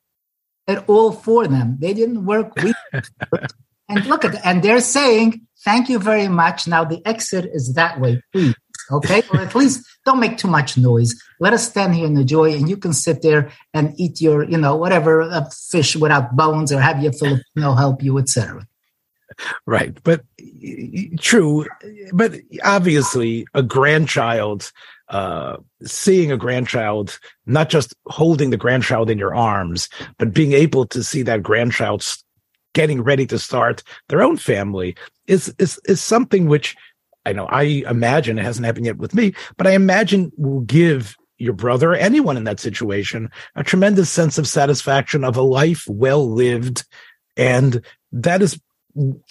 it 0.67 0.83
all 0.87 1.11
for 1.11 1.47
them. 1.47 1.77
They 1.79 1.93
didn't 1.93 2.25
work. 2.25 2.53
and 3.89 4.05
look 4.05 4.25
at 4.25 4.43
and 4.45 4.63
they're 4.63 4.81
saying, 4.81 5.41
thank 5.63 5.89
you 5.89 5.99
very 5.99 6.27
much. 6.27 6.67
Now 6.67 6.85
the 6.85 7.05
exit 7.05 7.45
is 7.53 7.73
that 7.73 7.99
way, 7.99 8.21
please. 8.31 8.55
Okay. 8.91 9.23
or 9.31 9.39
at 9.39 9.55
least 9.55 9.85
don't 10.05 10.19
make 10.19 10.37
too 10.37 10.47
much 10.47 10.77
noise. 10.77 11.15
Let 11.39 11.53
us 11.53 11.67
stand 11.67 11.95
here 11.95 12.05
and 12.05 12.17
enjoy, 12.17 12.53
and 12.53 12.69
you 12.69 12.77
can 12.77 12.93
sit 12.93 13.21
there 13.21 13.51
and 13.73 13.93
eat 13.97 14.21
your, 14.21 14.43
you 14.43 14.57
know, 14.57 14.75
whatever 14.75 15.23
uh, 15.23 15.49
fish 15.69 15.95
without 15.95 16.35
bones, 16.35 16.71
or 16.71 16.79
have 16.79 17.01
your 17.01 17.13
Filipino 17.13 17.73
help 17.73 18.03
you, 18.03 18.17
etc. 18.19 18.65
Right, 19.65 19.97
but 20.03 20.23
true, 21.19 21.65
but 22.13 22.35
obviously 22.63 23.47
a 23.53 23.63
grandchild, 23.63 24.71
uh, 25.09 25.57
seeing 25.83 26.31
a 26.31 26.37
grandchild, 26.37 27.19
not 27.45 27.69
just 27.69 27.95
holding 28.07 28.51
the 28.51 28.57
grandchild 28.57 29.09
in 29.09 29.17
your 29.17 29.35
arms, 29.35 29.89
but 30.19 30.33
being 30.33 30.53
able 30.53 30.85
to 30.87 31.03
see 31.03 31.23
that 31.23 31.43
grandchild 31.43 32.05
getting 32.73 33.01
ready 33.01 33.25
to 33.25 33.39
start 33.39 33.81
their 34.09 34.21
own 34.21 34.37
family 34.37 34.95
is 35.27 35.53
is 35.57 35.79
is 35.85 36.01
something 36.01 36.47
which 36.47 36.75
I 37.25 37.33
know 37.33 37.45
I 37.45 37.83
imagine 37.89 38.37
it 38.37 38.43
hasn't 38.43 38.65
happened 38.65 38.85
yet 38.85 38.97
with 38.97 39.13
me, 39.15 39.33
but 39.57 39.67
I 39.67 39.71
imagine 39.71 40.31
will 40.37 40.61
give 40.61 41.15
your 41.37 41.53
brother 41.53 41.93
anyone 41.93 42.37
in 42.37 42.45
that 42.45 42.59
situation 42.59 43.29
a 43.55 43.63
tremendous 43.63 44.09
sense 44.09 44.37
of 44.37 44.47
satisfaction 44.47 45.23
of 45.23 45.35
a 45.35 45.41
life 45.41 45.85
well 45.87 46.29
lived. 46.29 46.85
And 47.35 47.81
that 48.11 48.41
is 48.41 48.59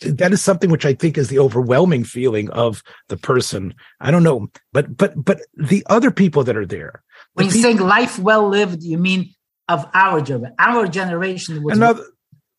that 0.02 0.32
is 0.32 0.42
something 0.42 0.70
which 0.70 0.84
I 0.84 0.92
think 0.92 1.16
is 1.16 1.28
the 1.28 1.38
overwhelming 1.38 2.04
feeling 2.04 2.50
of 2.50 2.82
the 3.08 3.16
person. 3.16 3.74
I 4.00 4.10
don't 4.10 4.22
know, 4.22 4.48
but 4.72 4.94
but 4.96 5.12
but 5.16 5.40
the 5.54 5.84
other 5.88 6.10
people 6.10 6.44
that 6.44 6.56
are 6.56 6.66
there. 6.66 7.02
When 7.32 7.46
you're 7.46 7.62
saying 7.62 7.78
life 7.78 8.18
well 8.18 8.48
lived, 8.48 8.82
you 8.82 8.98
mean 8.98 9.34
of 9.68 9.88
our 9.94 10.20
generation. 10.20 10.54
Our 10.58 10.86
generation 10.86 11.62
was 11.62 11.76
another 11.78 12.04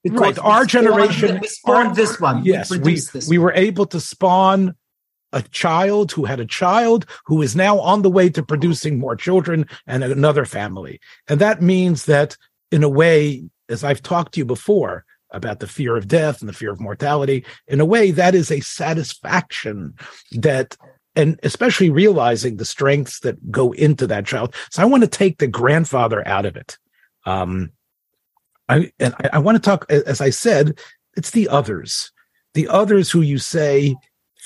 right. 0.05 0.39
Our 0.39 0.65
generation 0.65 1.39
we 1.39 1.47
spawned 1.47 1.95
this 1.95 2.19
one. 2.19 2.43
Yes, 2.43 2.71
we, 2.71 2.79
we, 2.79 2.99
we 3.29 3.37
were 3.37 3.53
able 3.53 3.85
to 3.87 3.99
spawn 3.99 4.75
a 5.35 5.43
child 5.43 6.13
who 6.13 6.25
had 6.25 6.39
a 6.39 6.45
child 6.45 7.05
who 7.25 7.41
is 7.41 7.55
now 7.55 7.77
on 7.79 8.01
the 8.01 8.09
way 8.09 8.29
to 8.29 8.41
producing 8.41 8.97
more 8.97 9.15
children 9.15 9.67
and 9.85 10.03
another 10.03 10.45
family. 10.45 10.99
And 11.27 11.39
that 11.41 11.61
means 11.61 12.05
that 12.05 12.37
in 12.71 12.83
a 12.83 12.89
way, 12.89 13.43
as 13.69 13.83
I've 13.83 14.01
talked 14.01 14.33
to 14.33 14.39
you 14.39 14.45
before 14.45 15.05
about 15.31 15.59
the 15.59 15.67
fear 15.67 15.97
of 15.97 16.07
death 16.07 16.39
and 16.39 16.47
the 16.47 16.53
fear 16.53 16.71
of 16.71 16.79
mortality, 16.79 17.45
in 17.67 17.81
a 17.81 17.85
way, 17.85 18.11
that 18.11 18.33
is 18.33 18.49
a 18.49 18.61
satisfaction 18.61 19.93
that 20.31 20.77
and 21.17 21.39
especially 21.43 21.89
realizing 21.89 22.57
the 22.57 22.65
strengths 22.65 23.21
that 23.21 23.51
go 23.51 23.71
into 23.73 24.05
that 24.07 24.25
child. 24.25 24.53
So 24.69 24.81
I 24.81 24.85
want 24.85 25.03
to 25.03 25.09
take 25.09 25.37
the 25.37 25.47
grandfather 25.47 26.25
out 26.27 26.45
of 26.45 26.57
it. 26.57 26.77
Um, 27.25 27.71
I 28.67 28.91
and 28.99 29.13
I, 29.19 29.29
I 29.33 29.39
want 29.39 29.55
to 29.55 29.61
talk, 29.61 29.85
as 29.89 30.21
I 30.21 30.29
said, 30.29 30.79
it's 31.15 31.31
the 31.31 31.47
others, 31.47 32.11
the 32.53 32.67
others 32.67 33.11
who 33.11 33.21
you 33.21 33.37
say 33.37 33.95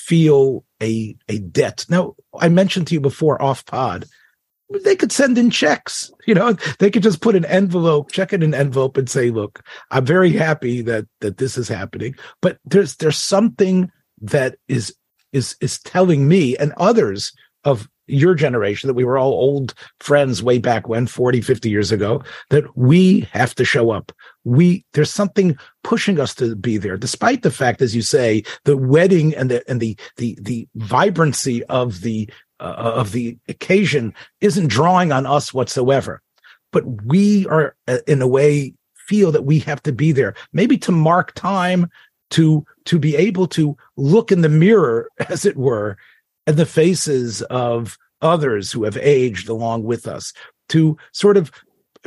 feel 0.00 0.64
a 0.82 1.14
a 1.28 1.38
debt. 1.38 1.84
Now, 1.88 2.14
I 2.38 2.48
mentioned 2.48 2.86
to 2.88 2.94
you 2.94 3.00
before 3.00 3.40
off 3.40 3.64
pod, 3.66 4.06
they 4.84 4.96
could 4.96 5.12
send 5.12 5.36
in 5.36 5.50
checks. 5.50 6.10
You 6.26 6.34
know, 6.34 6.52
they 6.78 6.90
could 6.90 7.02
just 7.02 7.20
put 7.20 7.36
an 7.36 7.44
envelope, 7.44 8.12
check 8.12 8.32
in 8.32 8.42
an 8.42 8.54
envelope, 8.54 8.96
and 8.96 9.08
say, 9.08 9.30
"Look, 9.30 9.62
I'm 9.90 10.06
very 10.06 10.32
happy 10.32 10.82
that 10.82 11.06
that 11.20 11.36
this 11.36 11.58
is 11.58 11.68
happening." 11.68 12.14
But 12.40 12.58
there's 12.64 12.96
there's 12.96 13.18
something 13.18 13.90
that 14.22 14.56
is 14.68 14.94
is 15.32 15.56
is 15.60 15.80
telling 15.80 16.28
me 16.28 16.56
and 16.56 16.72
others 16.76 17.32
of 17.64 17.88
your 18.06 18.34
generation 18.34 18.88
that 18.88 18.94
we 18.94 19.04
were 19.04 19.18
all 19.18 19.32
old 19.32 19.74
friends 20.00 20.42
way 20.42 20.58
back 20.58 20.88
when 20.88 21.06
40 21.06 21.40
50 21.40 21.70
years 21.70 21.92
ago 21.92 22.22
that 22.48 22.76
we 22.76 23.20
have 23.32 23.54
to 23.54 23.64
show 23.64 23.90
up 23.90 24.10
we 24.44 24.84
there's 24.94 25.12
something 25.12 25.56
pushing 25.84 26.18
us 26.18 26.34
to 26.34 26.56
be 26.56 26.78
there 26.78 26.96
despite 26.96 27.42
the 27.42 27.50
fact 27.50 27.82
as 27.82 27.94
you 27.94 28.00
say 28.00 28.42
the 28.64 28.76
wedding 28.76 29.34
and 29.34 29.50
the 29.50 29.62
and 29.70 29.80
the 29.80 29.98
the 30.16 30.36
the 30.40 30.66
vibrancy 30.74 31.62
of 31.64 32.00
the 32.00 32.28
uh, 32.60 32.92
of 32.94 33.12
the 33.12 33.38
occasion 33.48 34.14
isn't 34.40 34.68
drawing 34.68 35.12
on 35.12 35.26
us 35.26 35.52
whatsoever. 35.52 36.20
But 36.72 36.84
we 37.04 37.46
are 37.46 37.74
uh, 37.88 37.98
in 38.06 38.22
a 38.22 38.28
way 38.28 38.74
feel 39.06 39.32
that 39.32 39.44
we 39.44 39.58
have 39.58 39.82
to 39.82 39.92
be 39.92 40.12
there 40.12 40.34
maybe 40.52 40.78
to 40.78 40.92
mark 40.92 41.34
time 41.34 41.90
to 42.30 42.64
to 42.84 42.96
be 42.96 43.16
able 43.16 43.48
to 43.48 43.76
look 43.96 44.30
in 44.30 44.42
the 44.42 44.48
mirror 44.48 45.08
as 45.28 45.44
it 45.44 45.56
were 45.56 45.96
and 46.46 46.56
the 46.56 46.66
faces 46.66 47.42
of 47.42 47.98
others 48.22 48.70
who 48.70 48.84
have 48.84 48.96
aged 48.98 49.48
along 49.48 49.82
with 49.82 50.06
us 50.06 50.32
to 50.68 50.96
sort 51.12 51.36
of 51.36 51.50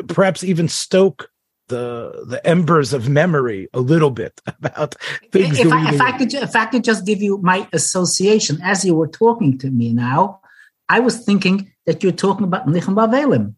perhaps 0.07 0.43
even 0.43 0.69
stoke 0.69 1.29
the 1.67 2.25
the 2.27 2.45
embers 2.45 2.93
of 2.93 3.09
memory 3.09 3.67
a 3.73 3.79
little 3.79 4.11
bit 4.11 4.41
about 4.47 4.95
things. 5.31 5.59
If, 5.59 5.71
I, 5.71 5.93
if 5.93 6.01
I, 6.01 6.17
could, 6.17 6.33
if 6.33 6.55
I 6.55 6.65
could 6.65 6.83
just 6.83 7.05
give 7.05 7.21
you 7.21 7.37
my 7.37 7.67
association 7.73 8.59
as 8.63 8.83
you 8.83 8.95
were 8.95 9.07
talking 9.07 9.57
to 9.59 9.69
me 9.69 9.93
now, 9.93 10.41
I 10.89 10.99
was 10.99 11.23
thinking 11.23 11.71
that 11.85 12.03
you're 12.03 12.11
talking 12.11 12.45
about 12.45 12.67
Nichum 12.67 12.95
Aveilim. 12.95 13.55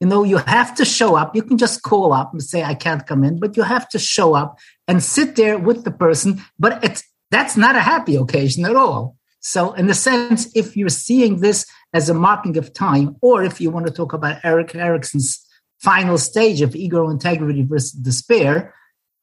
You 0.00 0.06
know, 0.06 0.22
you 0.22 0.36
have 0.36 0.76
to 0.76 0.84
show 0.84 1.16
up. 1.16 1.34
You 1.34 1.42
can 1.42 1.58
just 1.58 1.82
call 1.82 2.12
up 2.12 2.32
and 2.32 2.42
say, 2.42 2.62
"I 2.62 2.74
can't 2.74 3.06
come 3.06 3.24
in," 3.24 3.40
but 3.40 3.56
you 3.56 3.64
have 3.64 3.88
to 3.90 3.98
show 3.98 4.34
up 4.34 4.58
and 4.86 5.02
sit 5.02 5.36
there 5.36 5.58
with 5.58 5.84
the 5.84 5.90
person. 5.90 6.42
But 6.58 6.82
it's 6.84 7.02
that's 7.30 7.56
not 7.56 7.76
a 7.76 7.80
happy 7.80 8.16
occasion 8.16 8.64
at 8.64 8.76
all. 8.76 9.16
So, 9.40 9.72
in 9.72 9.88
a 9.90 9.94
sense, 9.94 10.48
if 10.54 10.76
you're 10.76 10.88
seeing 10.88 11.40
this 11.40 11.66
as 11.92 12.08
a 12.08 12.14
marking 12.14 12.56
of 12.56 12.72
time, 12.72 13.16
or 13.20 13.42
if 13.42 13.60
you 13.60 13.70
want 13.70 13.86
to 13.86 13.92
talk 13.92 14.12
about 14.12 14.44
Erik 14.44 14.74
Erikson's 14.74 15.44
final 15.80 16.18
stage 16.18 16.60
of 16.60 16.74
ego 16.74 17.08
integrity 17.08 17.62
versus 17.62 17.92
despair, 17.92 18.74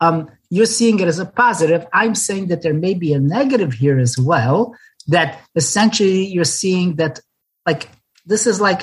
um, 0.02 0.30
you're 0.50 0.66
seeing 0.66 1.00
it 1.00 1.08
as 1.08 1.20
a 1.20 1.26
positive. 1.26 1.86
I'm 1.94 2.16
saying 2.16 2.48
that 2.48 2.62
there 2.62 2.74
may 2.74 2.94
be 2.94 3.14
a 3.14 3.20
negative 3.20 3.74
here 3.74 4.00
as 4.00 4.18
well. 4.18 4.76
That 5.08 5.42
essentially 5.56 6.26
you're 6.26 6.46
seeing 6.46 6.96
that, 6.96 7.20
like, 7.66 7.90
this 8.26 8.48
is 8.48 8.60
like 8.60 8.82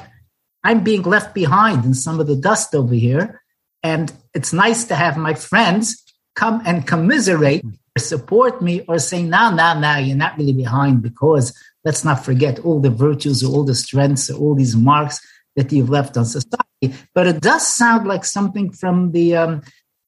I'm 0.65 0.85
being 0.85 1.03
left 1.03 1.35
behind 1.35 1.85
in 1.85 1.95
some 1.95 2.21
of 2.21 2.27
the 2.27 2.37
dust 2.37 2.75
over 2.75 2.95
here. 2.95 3.43
And 3.83 4.13
it's 4.35 4.53
nice 4.53 4.85
to 4.85 4.95
have 4.95 5.17
my 5.17 5.35
friends 5.35 6.03
come 6.37 6.63
and 6.65 6.87
commiserate 6.87 7.65
or 7.65 8.01
support 8.01 8.63
me 8.63 8.83
or 8.89 8.99
say, 8.99 9.23
no, 9.23 9.51
no, 9.51 9.79
no, 9.79 9.97
you're 9.97 10.17
not 10.17 10.39
really 10.39 10.53
behind 10.53 11.03
because 11.03 11.53
let's 11.85 12.05
not 12.05 12.25
forget 12.25 12.61
all 12.61 12.81
the 12.81 12.91
virtues, 12.91 13.43
all 13.43 13.65
the 13.65 13.75
strengths, 13.75 14.31
all 14.31 14.55
these 14.55 14.77
marks 14.77 15.21
that 15.57 15.73
you've 15.73 15.91
left 15.91 16.17
on 16.17 16.25
society. 16.25 16.95
But 17.15 17.27
it 17.27 17.41
does 17.41 17.67
sound 17.67 18.07
like 18.07 18.25
something 18.25 18.73
from 18.73 19.13
the, 19.13 19.37
um, 19.37 19.63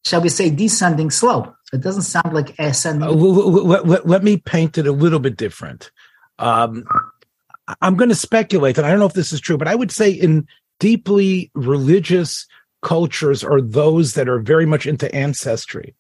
shall 0.05 0.21
we 0.21 0.29
say, 0.29 0.51
descending 0.51 1.11
slope. 1.11 1.55
It 1.73 1.81
doesn't 1.81 2.03
sound 2.03 2.33
like 2.33 2.59
ascending. 2.59 3.09
Uh, 3.09 3.13
let, 3.13 4.07
let, 4.07 4.23
me 4.23 4.37
paint 4.37 4.79
it 4.79 4.87
a 4.87 4.93
little 4.93 5.19
bit 5.19 5.37
different. 5.37 5.91
Um, 6.39 6.85
I'm 7.81 7.97
going 7.97 8.11
to 8.11 8.15
speculate, 8.15 8.79
and 8.79 8.87
I 8.87 8.91
don't 8.91 9.01
know 9.01 9.07
if 9.07 9.15
this 9.15 9.33
is 9.33 9.41
true, 9.41 9.57
but 9.57 9.69
I 9.69 9.75
would 9.75 9.91
say 9.91 10.11
in 10.11 10.47
deeply 10.79 11.51
religious 11.55 12.47
cultures 12.83 13.43
are 13.43 13.61
those 13.61 14.15
that 14.15 14.29
are 14.29 14.39
very 14.39 14.67
much 14.67 14.87
into 14.87 15.13
ancestry 15.15 15.95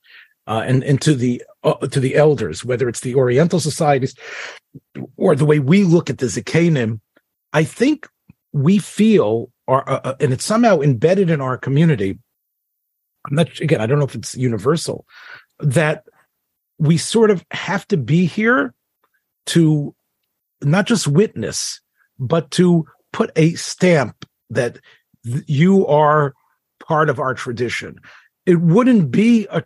uh, 0.46 0.62
and, 0.66 0.84
and 0.84 1.00
to 1.00 1.14
the 1.14 1.42
uh, 1.62 1.74
to 1.88 2.00
the 2.00 2.16
elders, 2.16 2.64
whether 2.64 2.88
it's 2.88 3.00
the 3.00 3.14
Oriental 3.14 3.60
societies 3.60 4.14
or 5.16 5.34
the 5.34 5.46
way 5.46 5.58
we 5.58 5.82
look 5.82 6.10
at 6.10 6.18
the 6.18 6.26
Zakanim, 6.26 7.00
I 7.52 7.64
think 7.64 8.08
we 8.54 8.78
feel, 8.78 9.50
or 9.66 9.86
uh, 9.90 10.00
uh, 10.04 10.14
and 10.20 10.32
it's 10.32 10.44
somehow 10.44 10.80
embedded 10.80 11.28
in 11.28 11.40
our 11.40 11.58
community. 11.58 12.18
I'm 13.26 13.36
not 13.36 13.58
again. 13.60 13.80
I 13.80 13.86
don't 13.86 13.98
know 13.98 14.04
if 14.04 14.14
it's 14.14 14.36
universal 14.36 15.06
that 15.58 16.04
we 16.78 16.96
sort 16.96 17.30
of 17.30 17.44
have 17.50 17.86
to 17.88 17.96
be 17.96 18.26
here 18.26 18.72
to 19.46 19.94
not 20.62 20.86
just 20.86 21.08
witness, 21.08 21.80
but 22.18 22.50
to 22.52 22.86
put 23.12 23.30
a 23.36 23.54
stamp 23.54 24.24
that 24.50 24.78
th- 25.24 25.44
you 25.46 25.86
are 25.88 26.32
part 26.86 27.10
of 27.10 27.18
our 27.18 27.34
tradition. 27.34 27.98
It 28.46 28.60
wouldn't 28.60 29.10
be 29.10 29.48
a 29.50 29.64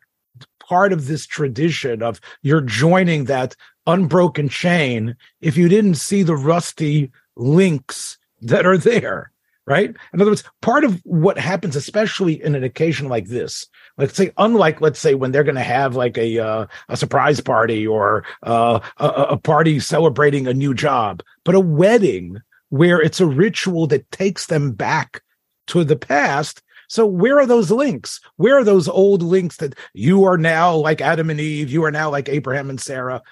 part 0.67 0.93
of 0.93 1.07
this 1.07 1.27
tradition 1.27 2.03
of 2.03 2.21
you're 2.43 2.63
joining 2.63 3.25
that 3.25 3.55
unbroken 3.87 4.49
chain 4.49 5.17
if 5.41 5.57
you 5.57 5.69
didn't 5.69 5.97
see 5.97 6.23
the 6.23 6.37
rusty 6.37 7.11
links 7.37 8.19
that 8.43 8.67
are 8.67 8.79
there 8.79 9.33
right 9.67 9.91
in 10.13 10.21
other 10.21 10.31
words 10.31 10.45
part 10.63 10.85
of 10.85 11.01
what 11.05 11.39
happens 11.39 11.77
especially 11.77 12.43
in 12.43 12.55
an 12.55 12.65
occasion 12.65 13.09
like 13.09 13.27
this 13.27 13.67
let's 13.97 14.15
say 14.15 14.31
unlike 14.39 14.81
let's 14.81 14.99
say 14.99 15.15
when 15.15 15.33
they're 15.33 15.45
going 15.45 15.55
to 15.55 15.63
have 15.63 15.97
like 15.97 16.17
a 16.17 16.39
uh, 16.39 16.67
a 16.89 16.97
surprise 16.97 17.41
party 17.41 17.87
or 17.87 18.25
uh, 18.43 18.81
a, 18.99 19.07
a 19.07 19.37
party 19.37 19.79
celebrating 19.81 20.47
a 20.47 20.55
new 20.55 20.75
job 20.75 21.23
but 21.45 21.55
a 21.55 21.61
wedding 21.61 22.39
where 22.71 23.01
it's 23.01 23.21
a 23.21 23.27
ritual 23.27 23.87
that 23.87 24.11
takes 24.11 24.47
them 24.47 24.73
back 24.73 25.23
to 25.67 25.85
the 25.85 25.97
past 25.97 26.63
so 26.89 27.05
where 27.07 27.39
are 27.39 27.47
those 27.47 27.71
links? 27.71 28.21
Where 28.37 28.59
are 28.59 28.65
those 28.65 28.89
old 28.89 29.23
links 29.23 29.59
that 29.59 29.75
you 29.93 30.25
are 30.25 30.39
now 30.39 30.75
like 30.75 31.03
Adam 31.03 31.29
and 31.29 31.39
Eve? 31.39 31.71
You 31.71 31.85
are 31.85 31.91
now 31.91 32.11
like 32.11 32.29
Abraham 32.31 32.71
and 32.71 32.81
Sarah. 32.81 33.23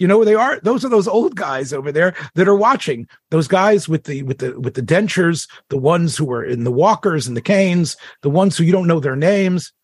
You 0.00 0.06
know 0.06 0.24
they 0.24 0.34
are? 0.34 0.58
Those 0.60 0.82
are 0.82 0.88
those 0.88 1.06
old 1.06 1.36
guys 1.36 1.74
over 1.74 1.92
there 1.92 2.14
that 2.34 2.48
are 2.48 2.56
watching. 2.56 3.06
Those 3.28 3.46
guys 3.46 3.86
with 3.86 4.04
the 4.04 4.22
with 4.22 4.38
the 4.38 4.58
with 4.58 4.72
the 4.72 4.82
dentures, 4.82 5.46
the 5.68 5.76
ones 5.76 6.16
who 6.16 6.32
are 6.32 6.42
in 6.42 6.64
the 6.64 6.72
walkers 6.72 7.28
and 7.28 7.36
the 7.36 7.42
canes, 7.42 7.98
the 8.22 8.30
ones 8.30 8.56
who 8.56 8.64
you 8.64 8.72
don't 8.72 8.88
know 8.88 8.98
their 8.98 9.14
names. 9.14 9.74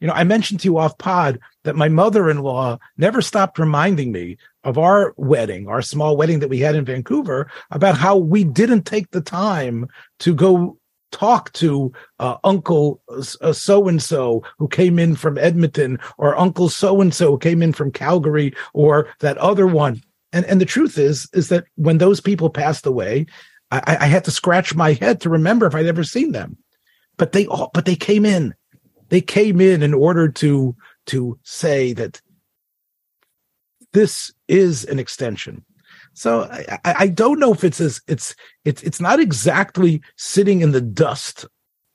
You 0.00 0.06
know, 0.06 0.14
I 0.14 0.24
mentioned 0.24 0.60
to 0.60 0.64
you 0.68 0.78
off 0.78 0.96
pod 0.96 1.40
that 1.64 1.76
my 1.76 1.88
mother-in-law 1.88 2.78
never 2.96 3.20
stopped 3.20 3.58
reminding 3.58 4.12
me 4.12 4.38
of 4.64 4.78
our 4.78 5.12
wedding, 5.16 5.68
our 5.68 5.82
small 5.82 6.16
wedding 6.16 6.38
that 6.38 6.48
we 6.48 6.60
had 6.60 6.74
in 6.74 6.86
Vancouver, 6.86 7.50
about 7.70 7.98
how 7.98 8.16
we 8.16 8.44
didn't 8.44 8.84
take 8.84 9.10
the 9.10 9.20
time 9.20 9.88
to 10.20 10.34
go 10.34 10.77
talk 11.10 11.52
to 11.54 11.92
uh, 12.18 12.36
Uncle 12.44 13.00
so 13.22 13.88
and 13.88 14.02
so 14.02 14.42
who 14.58 14.68
came 14.68 14.98
in 14.98 15.16
from 15.16 15.38
Edmonton, 15.38 15.98
or 16.18 16.38
Uncle 16.38 16.68
so 16.68 17.00
and 17.00 17.14
so 17.14 17.36
came 17.36 17.62
in 17.62 17.72
from 17.72 17.92
Calgary, 17.92 18.54
or 18.74 19.08
that 19.20 19.38
other 19.38 19.66
one. 19.66 20.02
And 20.32 20.44
and 20.46 20.60
the 20.60 20.66
truth 20.66 20.98
is, 20.98 21.28
is 21.32 21.48
that 21.48 21.64
when 21.76 21.98
those 21.98 22.20
people 22.20 22.50
passed 22.50 22.86
away, 22.86 23.26
I, 23.70 23.98
I 24.00 24.06
had 24.06 24.24
to 24.24 24.30
scratch 24.30 24.74
my 24.74 24.92
head 24.94 25.20
to 25.22 25.30
remember 25.30 25.66
if 25.66 25.74
I'd 25.74 25.86
ever 25.86 26.04
seen 26.04 26.32
them. 26.32 26.56
But 27.16 27.32
they 27.32 27.46
all, 27.46 27.70
but 27.74 27.84
they 27.84 27.96
came 27.96 28.24
in. 28.24 28.54
They 29.08 29.20
came 29.20 29.60
in 29.60 29.82
in 29.82 29.94
order 29.94 30.28
to 30.28 30.76
to 31.06 31.38
say 31.42 31.92
that 31.94 32.20
this 33.92 34.32
is 34.46 34.84
an 34.84 34.98
extension. 34.98 35.64
So 36.18 36.48
I, 36.50 36.78
I 36.84 37.06
don't 37.06 37.38
know 37.38 37.52
if 37.52 37.62
it's 37.62 37.80
as 37.80 38.00
it's 38.08 38.34
it's 38.64 38.82
it's 38.82 39.00
not 39.00 39.20
exactly 39.20 40.02
sitting 40.16 40.62
in 40.62 40.72
the 40.72 40.80
dust 40.80 41.46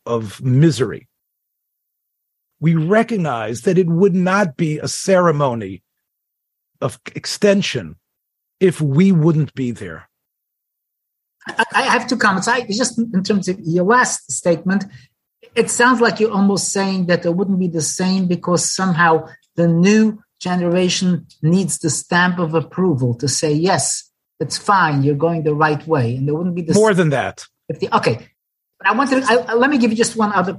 of 0.06 0.42
misery. 0.42 1.10
We 2.62 2.74
recognize 2.76 3.64
that 3.64 3.78
it 3.78 3.88
would 3.88 4.16
not 4.16 4.56
be 4.56 4.80
a 4.80 4.88
ceremony 4.88 5.84
of 6.80 7.02
extension 7.14 7.98
if 8.62 8.80
we 8.80 9.12
wouldn't 9.12 9.54
be 9.56 9.72
there. 9.72 10.10
I 11.74 11.82
have 11.82 12.08
two 12.08 12.16
comments. 12.16 12.48
I 12.48 12.62
just 12.62 12.98
in 12.98 13.24
terms 13.26 13.50
of 13.50 13.60
your 13.60 13.84
last 13.84 14.32
statement, 14.32 14.86
it 15.54 15.70
sounds 15.70 16.00
like 16.00 16.22
you're 16.22 16.32
almost 16.32 16.72
saying 16.72 17.08
that 17.08 17.26
it 17.26 17.36
wouldn't 17.36 17.60
be 17.60 17.68
the 17.68 17.82
same 17.82 18.30
because 18.30 18.74
somehow 18.74 19.28
the 19.56 19.68
new 19.68 20.24
generation 20.40 21.28
needs 21.42 21.80
the 21.80 21.90
stamp 21.90 22.40
of 22.40 22.54
approval 22.54 23.16
to 23.16 23.28
say 23.28 23.52
yes, 23.52 24.12
it's 24.44 24.58
fine, 24.58 25.04
you're 25.04 25.24
going 25.28 25.44
the 25.44 25.56
right 25.56 25.84
way, 25.88 26.16
and 26.16 26.28
there 26.28 26.36
wouldn't 26.36 26.56
be 26.56 26.62
the 26.62 26.74
more 26.74 26.94
than 26.94 27.10
that. 27.10 27.46
If 27.70 27.80
the, 27.80 27.88
okay, 27.98 28.16
but 28.78 28.88
I 28.90 28.94
wanted. 28.94 29.24
I, 29.24 29.54
let 29.54 29.70
me 29.70 29.78
give 29.78 29.90
you 29.92 29.98
just 29.98 30.16
one 30.16 30.32
other 30.40 30.56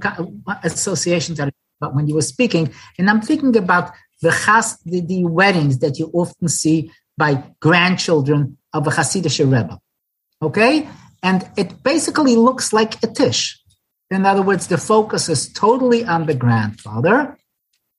association 0.63 1.35
that 1.35 1.53
when 1.95 2.07
you 2.07 2.15
were 2.15 2.29
speaking, 2.35 2.73
and 2.97 3.09
I'm 3.09 3.21
thinking 3.21 3.55
about 3.55 3.91
the 4.21 4.31
chas, 4.31 4.77
the, 4.85 5.01
the 5.01 5.25
weddings 5.25 5.79
that 5.79 5.99
you 5.99 6.09
often 6.13 6.47
see 6.47 6.91
by 7.17 7.43
grandchildren 7.59 8.57
of 8.73 8.87
a 8.87 8.89
Hasidic 8.89 9.39
Rebbe. 9.39 9.79
Okay? 10.41 10.89
And 11.21 11.47
it 11.57 11.83
basically 11.83 12.35
looks 12.35 12.73
like 12.73 13.01
a 13.03 13.07
tish. 13.07 13.59
In 14.11 14.25
other 14.25 14.41
words, 14.41 14.67
the 14.67 14.77
focus 14.77 15.29
is 15.29 15.51
totally 15.51 16.05
on 16.05 16.25
the 16.25 16.35
grandfather. 16.35 17.37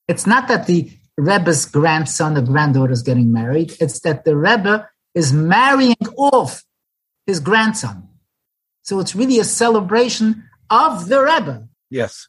It's 0.07 0.25
not 0.25 0.47
that 0.47 0.67
the 0.67 0.91
Rebbe's 1.17 1.65
grandson 1.65 2.37
or 2.37 2.41
granddaughter 2.41 2.93
is 2.93 3.01
getting 3.01 3.31
married, 3.31 3.75
it's 3.79 3.99
that 4.01 4.23
the 4.23 4.35
Rebbe 4.35 4.87
is 5.17 5.33
marrying 5.33 6.05
off 6.15 6.63
his 7.25 7.39
grandson. 7.39 8.07
So 8.83 8.99
it's 8.99 9.15
really 9.15 9.39
a 9.39 9.43
celebration 9.43 10.43
of 10.69 11.09
the 11.09 11.21
Rebbe. 11.21 11.67
Yes. 11.89 12.27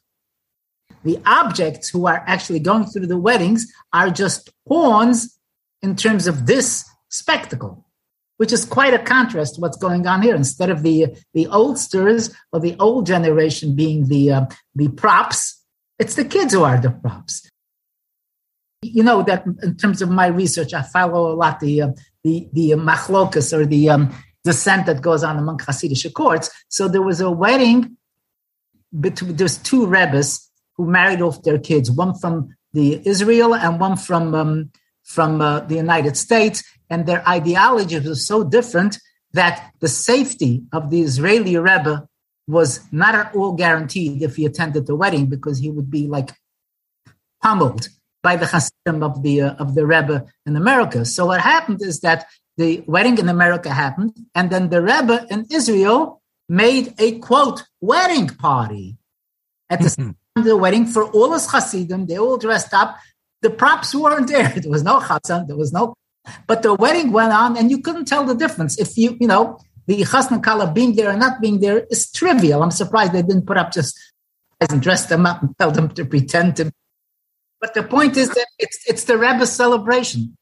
The 1.03 1.19
objects 1.25 1.89
who 1.89 2.07
are 2.07 2.23
actually 2.25 2.59
going 2.59 2.85
through 2.85 3.07
the 3.07 3.19
weddings 3.19 3.71
are 3.93 4.09
just 4.09 4.49
pawns 4.67 5.39
in 5.81 5.95
terms 5.95 6.25
of 6.27 6.47
this 6.47 6.89
spectacle 7.09 7.85
which 8.39 8.53
is 8.53 8.63
quite 8.63 8.93
a 8.93 8.99
contrast 8.99 9.55
to 9.55 9.61
what's 9.61 9.75
going 9.75 10.07
on 10.07 10.21
here. 10.21 10.33
Instead 10.33 10.69
of 10.69 10.81
the 10.81 11.07
the 11.33 11.45
oldsters 11.47 12.33
or 12.53 12.61
the 12.61 12.75
old 12.79 13.05
generation 13.05 13.75
being 13.75 14.07
the 14.07 14.31
uh, 14.31 14.45
the 14.75 14.87
props, 14.87 15.61
it's 15.99 16.15
the 16.15 16.23
kids 16.23 16.53
who 16.53 16.63
are 16.63 16.79
the 16.79 16.89
props. 16.89 17.48
You 18.81 19.03
know 19.03 19.23
that 19.23 19.45
in 19.61 19.75
terms 19.75 20.01
of 20.01 20.09
my 20.09 20.27
research, 20.27 20.73
I 20.73 20.83
follow 20.83 21.31
a 21.31 21.35
lot 21.35 21.59
the 21.59 21.81
uh, 21.81 21.91
the 22.23 22.47
the 22.53 22.71
machlokas 22.71 23.51
or 23.51 23.65
the 23.65 23.89
um, 23.89 24.15
dissent 24.43 24.85
that 24.85 25.01
goes 25.01 25.23
on 25.23 25.37
among 25.37 25.57
Hasidic 25.57 26.13
courts. 26.13 26.49
So 26.69 26.87
there 26.87 27.01
was 27.01 27.19
a 27.19 27.29
wedding 27.29 27.97
between 28.97 29.35
there's 29.35 29.57
two 29.57 29.85
rebbes 29.85 30.49
who 30.75 30.85
married 30.87 31.21
off 31.21 31.43
their 31.43 31.59
kids, 31.59 31.91
one 31.91 32.17
from 32.17 32.55
the 32.73 33.01
Israel 33.05 33.53
and 33.53 33.79
one 33.79 33.97
from 33.97 34.33
um, 34.33 34.71
from 35.03 35.41
uh, 35.41 35.59
the 35.61 35.75
United 35.75 36.15
States, 36.15 36.63
and 36.89 37.05
their 37.05 37.27
ideologies 37.27 38.07
were 38.07 38.15
so 38.15 38.43
different 38.43 38.97
that 39.33 39.71
the 39.79 39.87
safety 39.87 40.63
of 40.71 40.89
the 40.89 41.01
Israeli 41.01 41.57
Rebbe 41.57 42.07
was 42.47 42.79
not 42.91 43.13
at 43.13 43.35
all 43.35 43.53
guaranteed 43.53 44.21
if 44.21 44.37
he 44.37 44.45
attended 44.45 44.87
the 44.87 44.95
wedding 44.95 45.27
because 45.27 45.59
he 45.59 45.69
would 45.69 45.91
be 45.91 46.07
like 46.07 46.31
pummeled 47.43 47.89
by 48.21 48.35
the 48.35 48.45
Hasidim 48.45 49.03
of 49.03 49.23
the 49.23 49.41
uh, 49.41 49.53
of 49.55 49.75
the 49.75 49.85
Rebbe 49.85 50.25
in 50.45 50.55
America. 50.55 51.05
So 51.05 51.27
what 51.27 51.41
happened 51.41 51.81
is 51.81 52.01
that 52.01 52.27
the 52.57 52.83
wedding 52.87 53.17
in 53.17 53.29
America 53.29 53.69
happened, 53.73 54.13
and 54.35 54.49
then 54.49 54.69
the 54.69 54.81
Rebbe 54.81 55.25
in 55.29 55.45
Israel 55.51 56.21
made 56.47 56.93
a 56.99 57.19
quote 57.19 57.63
wedding 57.79 58.27
party 58.27 58.97
at 59.69 59.79
the, 59.79 59.89
mm-hmm. 59.89 60.43
the 60.43 60.57
wedding 60.57 60.85
for 60.85 61.03
all 61.03 61.33
his 61.33 61.49
Hasidim. 61.49 62.07
They 62.07 62.17
all 62.17 62.37
dressed 62.37 62.73
up. 62.73 62.97
The 63.41 63.49
props 63.49 63.95
weren't 63.95 64.27
there. 64.27 64.49
There 64.61 64.71
was 64.71 64.83
no 64.83 64.99
chassan. 64.99 65.47
There 65.47 65.55
was 65.55 65.71
no 65.71 65.93
but 66.47 66.61
the 66.61 66.73
wedding 66.73 67.11
went 67.11 67.33
on, 67.33 67.57
and 67.57 67.71
you 67.71 67.79
couldn't 67.81 68.05
tell 68.05 68.25
the 68.25 68.35
difference. 68.35 68.77
If 68.77 68.97
you, 68.97 69.17
you 69.19 69.27
know, 69.27 69.59
the 69.87 70.01
chasna 70.01 70.43
kala 70.43 70.71
being 70.71 70.95
there 70.95 71.09
or 71.09 71.17
not 71.17 71.41
being 71.41 71.59
there 71.59 71.79
is 71.89 72.11
trivial. 72.11 72.61
I'm 72.61 72.71
surprised 72.71 73.13
they 73.13 73.21
didn't 73.21 73.47
put 73.47 73.57
up 73.57 73.71
just 73.71 73.97
and 74.69 74.81
dress 74.81 75.05
them 75.05 75.25
up 75.25 75.41
and 75.41 75.57
tell 75.57 75.71
them 75.71 75.89
to 75.89 76.05
pretend 76.05 76.57
to. 76.57 76.71
But 77.61 77.73
the 77.73 77.83
point 77.83 78.17
is 78.17 78.29
that 78.29 78.47
it's 78.57 78.79
it's 78.87 79.03
the 79.05 79.17
Rebbe 79.17 79.45
celebration. 79.45 80.35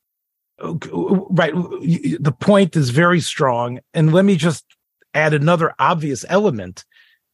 Right. 0.59 1.53
The 1.53 2.35
point 2.39 2.75
is 2.75 2.89
very 2.89 3.19
strong. 3.19 3.79
And 3.93 4.13
let 4.13 4.25
me 4.25 4.35
just 4.35 4.65
add 5.13 5.33
another 5.33 5.73
obvious 5.79 6.25
element 6.29 6.85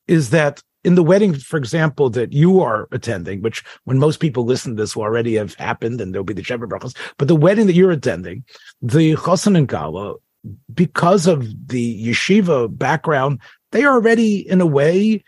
is 0.07 0.29
that 0.31 0.61
in 0.83 0.95
the 0.95 1.03
wedding, 1.03 1.33
for 1.33 1.57
example, 1.57 2.09
that 2.09 2.33
you 2.33 2.59
are 2.59 2.89
attending, 2.91 3.41
which 3.41 3.63
when 3.85 3.99
most 3.99 4.19
people 4.19 4.43
listen 4.45 4.75
to 4.75 4.81
this 4.81 4.95
will 4.95 5.03
already 5.03 5.35
have 5.35 5.53
happened 5.55 6.01
and 6.01 6.13
there'll 6.13 6.25
be 6.25 6.33
the 6.33 6.41
Sheva 6.41 6.67
Brachos, 6.67 6.95
but 7.17 7.29
the 7.29 7.35
wedding 7.35 7.67
that 7.67 7.73
you're 7.73 7.91
attending, 7.91 8.43
the 8.81 9.13
Chosan 9.15 9.57
and 9.57 9.69
Kala, 9.69 10.15
because 10.73 11.25
of 11.25 11.67
the 11.69 12.05
yeshiva 12.05 12.77
background, 12.77 13.39
they 13.71 13.85
are 13.85 13.93
already 13.93 14.47
in 14.47 14.59
a 14.59 14.65
way, 14.65 15.23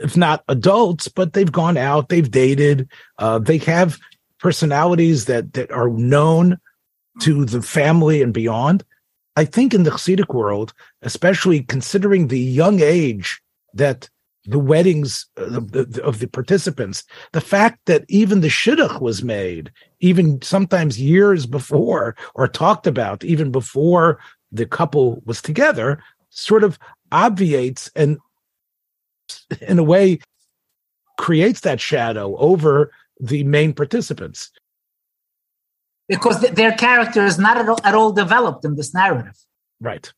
if 0.00 0.16
not 0.16 0.44
adults, 0.48 1.08
but 1.08 1.32
they've 1.32 1.52
gone 1.52 1.76
out, 1.76 2.08
they've 2.08 2.30
dated, 2.30 2.88
uh, 3.18 3.38
they 3.38 3.58
have 3.58 3.98
personalities 4.38 5.26
that, 5.26 5.52
that 5.54 5.70
are 5.70 5.88
known 5.88 6.58
to 7.20 7.44
the 7.44 7.62
family 7.62 8.22
and 8.22 8.32
beyond. 8.34 8.84
I 9.36 9.44
think 9.44 9.74
in 9.74 9.82
the 9.82 9.90
Hasidic 9.90 10.32
world, 10.34 10.72
especially 11.02 11.62
considering 11.62 12.28
the 12.28 12.38
young 12.38 12.80
age 12.80 13.40
that 13.72 14.08
the 14.46 14.58
weddings 14.58 15.26
of 15.36 15.72
the, 15.72 16.02
of 16.04 16.18
the, 16.18 16.28
participants, 16.28 17.04
the 17.32 17.40
fact 17.40 17.80
that 17.86 18.04
even 18.08 18.40
the 18.40 18.48
shidduch 18.48 19.00
was 19.00 19.24
made, 19.24 19.72
even 20.00 20.40
sometimes 20.42 21.00
years 21.00 21.46
before, 21.46 22.14
or 22.34 22.46
talked 22.46 22.86
about 22.86 23.24
even 23.24 23.50
before 23.50 24.18
the 24.52 24.66
couple 24.66 25.22
was 25.24 25.40
together, 25.40 26.02
sort 26.28 26.62
of 26.62 26.78
obviates 27.10 27.90
and, 27.96 28.18
in 29.60 29.78
a 29.78 29.84
way, 29.84 30.18
creates 31.18 31.60
that 31.60 31.80
shadow 31.80 32.36
over 32.36 32.90
the 33.20 33.44
main 33.44 33.72
participants. 33.72 34.50
Because 36.08 36.40
th- 36.40 36.52
their 36.52 36.72
character 36.72 37.24
is 37.24 37.38
not 37.38 37.56
at 37.56 37.68
all, 37.68 37.78
at 37.84 37.94
all 37.94 38.12
developed 38.12 38.64
in 38.64 38.76
this 38.76 38.92
narrative. 38.92 39.36
Right. 39.80 40.12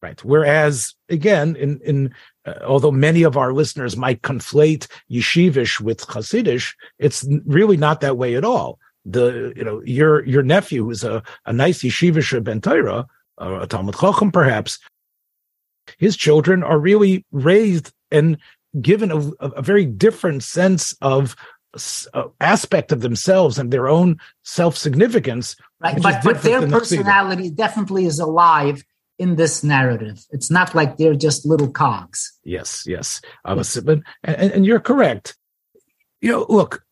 Right. 0.00 0.22
Whereas, 0.24 0.94
again, 1.08 1.56
in 1.56 1.80
in 1.80 2.14
uh, 2.46 2.54
although 2.64 2.92
many 2.92 3.24
of 3.24 3.36
our 3.36 3.52
listeners 3.52 3.96
might 3.96 4.22
conflate 4.22 4.86
yeshivish 5.10 5.80
with 5.80 6.06
Hasidish, 6.06 6.74
it's 7.00 7.26
really 7.44 7.76
not 7.76 8.00
that 8.02 8.16
way 8.16 8.36
at 8.36 8.44
all. 8.44 8.78
The 9.04 9.52
you 9.56 9.64
know 9.64 9.82
your 9.84 10.24
your 10.24 10.44
nephew 10.44 10.84
who's 10.84 11.02
a, 11.02 11.24
a 11.46 11.52
nice 11.52 11.82
yeshivish 11.82 12.44
ben 12.44 12.60
Torah, 12.60 13.08
a 13.38 13.66
Talmud 13.66 13.96
Chacham 13.98 14.30
perhaps, 14.30 14.78
his 15.98 16.16
children 16.16 16.62
are 16.62 16.78
really 16.78 17.24
raised 17.32 17.92
and 18.10 18.38
given 18.80 19.10
a, 19.10 19.18
a 19.40 19.62
very 19.62 19.84
different 19.84 20.42
sense 20.42 20.94
of 21.00 21.36
uh, 22.14 22.24
aspect 22.40 22.92
of 22.92 23.00
themselves 23.00 23.58
and 23.58 23.70
their 23.70 23.88
own 23.88 24.18
self 24.42 24.76
significance. 24.76 25.56
Right, 25.80 26.00
but, 26.02 26.22
but 26.24 26.42
their 26.42 26.66
personality 26.66 27.50
definitely 27.50 28.06
is 28.06 28.18
alive 28.18 28.82
in 29.18 29.36
this 29.36 29.62
narrative. 29.64 30.24
It's 30.30 30.50
not 30.50 30.74
like 30.74 30.96
they're 30.96 31.14
just 31.14 31.44
little 31.44 31.70
cogs. 31.70 32.38
Yes, 32.44 32.84
yes. 32.86 33.20
yes. 33.46 33.76
And, 33.76 34.04
and 34.24 34.66
you're 34.66 34.80
correct. 34.80 35.36
You 36.20 36.32
know, 36.32 36.46
look, 36.48 36.84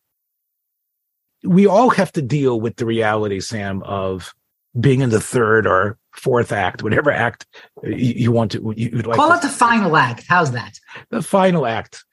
we 1.43 1.67
all 1.67 1.89
have 1.89 2.11
to 2.13 2.21
deal 2.21 2.59
with 2.59 2.75
the 2.75 2.85
reality, 2.85 3.39
Sam, 3.39 3.83
of 3.83 4.33
being 4.79 5.01
in 5.01 5.09
the 5.09 5.21
third 5.21 5.65
or 5.67 5.97
fourth 6.11 6.51
act, 6.51 6.83
whatever 6.83 7.11
act 7.11 7.45
you, 7.83 8.13
you 8.15 8.31
want 8.31 8.51
to. 8.51 8.73
You'd 8.75 9.05
like 9.05 9.17
Call 9.17 9.31
it 9.33 9.41
the 9.41 9.49
final 9.49 9.95
act. 9.97 10.25
How's 10.27 10.51
that? 10.51 10.79
The 11.09 11.21
final 11.21 11.65
act. 11.65 12.03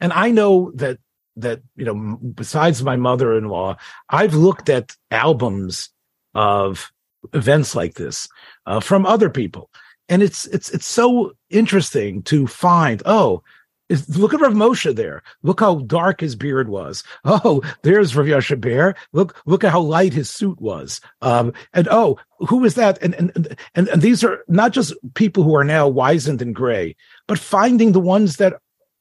And 0.00 0.12
I 0.12 0.30
know 0.30 0.72
that 0.74 0.98
that 1.36 1.62
you 1.76 1.84
know, 1.84 2.16
besides 2.16 2.82
my 2.82 2.96
mother-in-law, 2.96 3.76
I've 4.08 4.34
looked 4.34 4.68
at 4.68 4.92
albums 5.10 5.90
of 6.34 6.92
events 7.32 7.74
like 7.74 7.94
this 7.94 8.28
uh, 8.66 8.80
from 8.80 9.06
other 9.06 9.30
people. 9.30 9.70
And 10.08 10.22
it's 10.22 10.46
it's 10.46 10.70
it's 10.70 10.86
so 10.86 11.32
interesting 11.50 12.22
to 12.24 12.46
find. 12.46 13.02
Oh, 13.06 13.42
look 13.90 14.34
at 14.34 14.40
Rav 14.40 14.52
Moshe 14.52 14.94
there. 14.94 15.22
Look 15.42 15.60
how 15.60 15.80
dark 15.80 16.20
his 16.20 16.36
beard 16.36 16.68
was. 16.68 17.02
Oh, 17.24 17.62
there's 17.82 18.14
Rav 18.14 18.28
Yasha 18.28 18.56
Bear. 18.56 18.94
Look 19.12 19.36
look 19.46 19.64
at 19.64 19.72
how 19.72 19.80
light 19.80 20.12
his 20.12 20.30
suit 20.30 20.60
was. 20.60 21.00
Um, 21.22 21.52
and 21.72 21.88
oh, 21.90 22.18
who 22.38 22.64
is 22.64 22.74
that? 22.74 23.02
And, 23.02 23.14
and 23.14 23.56
and 23.74 23.88
and 23.88 24.02
these 24.02 24.22
are 24.22 24.44
not 24.48 24.72
just 24.72 24.94
people 25.14 25.42
who 25.42 25.56
are 25.56 25.64
now 25.64 25.88
wizened 25.88 26.42
and 26.42 26.54
gray, 26.54 26.96
but 27.26 27.38
finding 27.38 27.92
the 27.92 28.00
ones 28.00 28.36
that 28.36 28.54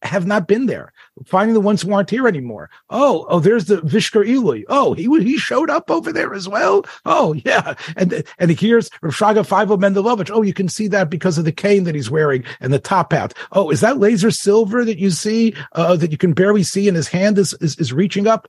have 0.04 0.28
not 0.28 0.48
been 0.48 0.66
there. 0.66 0.92
Finding 1.26 1.54
the 1.54 1.62
ones 1.62 1.82
who 1.82 1.94
aren't 1.94 2.10
here 2.10 2.28
anymore. 2.28 2.70
Oh, 2.90 3.26
oh, 3.30 3.40
there's 3.40 3.66
the 3.66 3.78
Vishker 3.78 4.28
Eloi. 4.28 4.64
Oh, 4.68 4.94
he 4.94 5.04
he 5.24 5.38
showed 5.38 5.70
up 5.70 5.90
over 5.90 6.12
there 6.12 6.34
as 6.34 6.48
well. 6.48 6.86
Oh, 7.06 7.34
yeah. 7.46 7.76
And 7.96 8.24
and 8.38 8.52
here's 8.52 8.90
Rav 9.02 9.14
Feivel 9.14 9.80
Mendlowitz. 9.80 10.32
Oh, 10.32 10.42
you 10.42 10.54
can 10.54 10.70
see 10.70 10.88
that 10.90 11.10
because 11.10 11.38
of 11.38 11.46
the 11.46 11.52
cane 11.52 11.84
that 11.86 11.96
he's 11.96 12.12
wearing 12.12 12.44
and 12.60 12.74
the 12.74 12.80
top 12.80 13.14
hat. 13.14 13.34
Oh, 13.52 13.70
is 13.70 13.82
that 13.82 14.00
laser 14.00 14.32
silver 14.32 14.86
that 14.86 15.00
you 15.00 15.12
see 15.12 15.56
uh, 15.74 15.96
that 15.96 16.12
you 16.12 16.18
can 16.18 16.34
barely 16.34 16.64
see 16.64 16.88
and 16.88 16.98
his 16.98 17.08
hand 17.08 17.38
is 17.38 17.54
is, 17.62 17.78
is 17.78 17.94
reaching 17.94 18.28
up? 18.28 18.48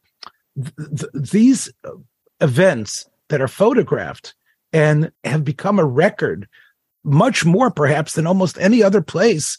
Th- 0.57 0.75
th- 0.77 1.31
these 1.31 1.73
events 2.41 3.09
that 3.29 3.41
are 3.41 3.49
photographed 3.49 4.35
and 4.73 5.13
have 5.25 5.45
become 5.45 5.79
a 5.79 5.85
record 5.85 6.49
much 7.05 7.45
more 7.45 7.71
perhaps 7.71 8.15
than 8.15 8.27
almost 8.27 8.59
any 8.59 8.83
other 8.83 9.03
place 9.03 9.59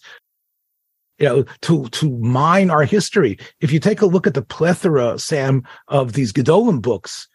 you 1.19 1.27
know, 1.27 1.45
to 1.61 1.87
to 1.89 2.09
mine 2.19 2.69
our 2.69 2.83
history. 2.83 3.37
If 3.61 3.71
you 3.71 3.79
take 3.79 4.01
a 4.01 4.05
look 4.05 4.27
at 4.27 4.33
the 4.33 4.41
plethora, 4.41 5.17
Sam, 5.19 5.63
of 5.87 6.13
these 6.13 6.33
Gedolim 6.33 6.81
books 6.81 7.27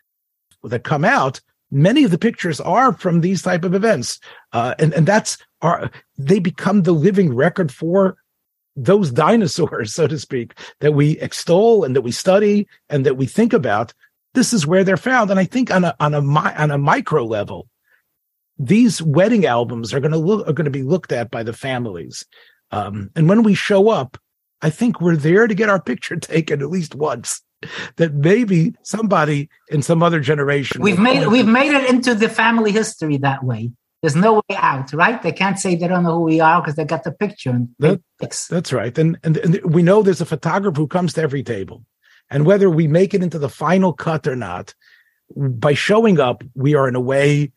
that 0.62 0.85
come 0.85 1.05
out, 1.05 1.40
many 1.71 2.05
of 2.05 2.11
the 2.11 2.19
pictures 2.19 2.61
are 2.61 2.93
from 2.93 3.21
these 3.21 3.43
type 3.43 3.64
of 3.64 3.75
events, 3.75 4.21
uh, 4.53 4.75
and 4.79 4.93
and 4.93 5.07
that's 5.07 5.38
our 5.62 5.90
they 6.19 6.38
become 6.38 6.83
the 6.83 6.93
living 6.93 7.35
record 7.35 7.73
for 7.73 8.16
those 8.77 9.11
dinosaurs, 9.11 9.95
so 9.95 10.07
to 10.07 10.19
speak, 10.19 10.55
that 10.81 10.93
we 10.93 11.19
extol 11.19 11.85
and 11.85 11.97
that 11.97 12.03
we 12.03 12.12
study 12.12 12.66
and 12.88 13.07
that 13.07 13.16
we 13.16 13.27
think 13.27 13.53
about. 13.53 13.93
This 14.33 14.53
is 14.53 14.66
where 14.66 14.85
they're 14.85 14.97
found, 14.97 15.31
and 15.31 15.40
I 15.40 15.45
think 15.45 15.71
on 15.71 15.85
a 15.85 15.97
on 16.01 16.14
a 16.14 16.21
on 16.21 16.71
a 16.71 16.79
micro 16.79 17.25
level, 17.25 17.66
these 18.59 19.01
wedding 19.01 19.47
albums 19.47 19.95
are 19.95 20.01
going 20.01 20.12
to 20.12 20.19
look 20.19 20.47
are 20.47 20.53
going 20.53 20.66
to 20.66 20.71
be 20.71 20.83
looked 20.83 21.12
at 21.12 21.31
by 21.31 21.43
the 21.43 21.55
families 21.55 22.27
um, 22.70 23.11
and 23.16 23.28
when 23.28 23.42
we 23.42 23.54
show 23.54 23.88
up, 23.88 24.18
I 24.62 24.70
think 24.70 25.00
we're 25.00 25.16
there 25.16 25.46
to 25.46 25.54
get 25.54 25.68
our 25.68 25.80
picture 25.80 26.16
taken 26.35 26.61
at 26.62 26.70
least 26.70 26.94
once. 26.94 27.42
That 27.96 28.14
maybe 28.14 28.74
somebody 28.83 29.50
in 29.68 29.83
some 29.83 30.02
other 30.02 30.20
generation. 30.20 30.80
We've 30.80 30.98
made 30.98 31.26
we've 31.26 31.46
made 31.46 31.72
it 31.72 31.90
into 31.90 32.14
the 32.14 32.30
family 32.30 32.72
history 32.72 33.18
that 33.18 33.44
way. 33.44 33.70
There's 34.00 34.16
no 34.16 34.37
way 34.37 34.56
out, 34.56 34.94
right? 34.94 35.20
They 35.20 35.33
can't 35.33 35.59
say 35.59 35.74
they 35.74 35.87
don't 35.87 36.04
know 36.04 36.14
who 36.14 36.24
we 36.24 36.40
are 36.40 36.62
because 36.62 36.76
they 36.76 36.87
got 36.87 37.04
the 37.04 37.12
picture. 37.12 37.61
That, 37.80 38.00
that's 38.18 38.72
right, 38.72 38.96
and, 38.96 39.18
and 39.22 39.37
and 39.37 39.61
we 39.62 39.83
know 39.83 40.02
there's 40.02 40.22
a 40.22 40.26
photographer 40.26 40.80
who 40.80 40.87
comes 40.87 41.12
to 41.14 41.20
every 41.20 41.42
table, 41.42 41.85
and 42.30 42.46
whether 42.46 42.70
we 42.70 42.88
make 42.88 43.12
it 43.12 43.22
into 43.22 43.38
the 43.38 43.50
final 43.50 43.92
cut 43.92 44.26
or 44.26 44.37
not, 44.37 44.74
by 45.37 45.74
showing 45.74 46.18
up, 46.18 46.42
we 46.54 46.74
are 46.74 46.88
in 46.88 46.94
a 46.94 47.00
way 47.00 47.52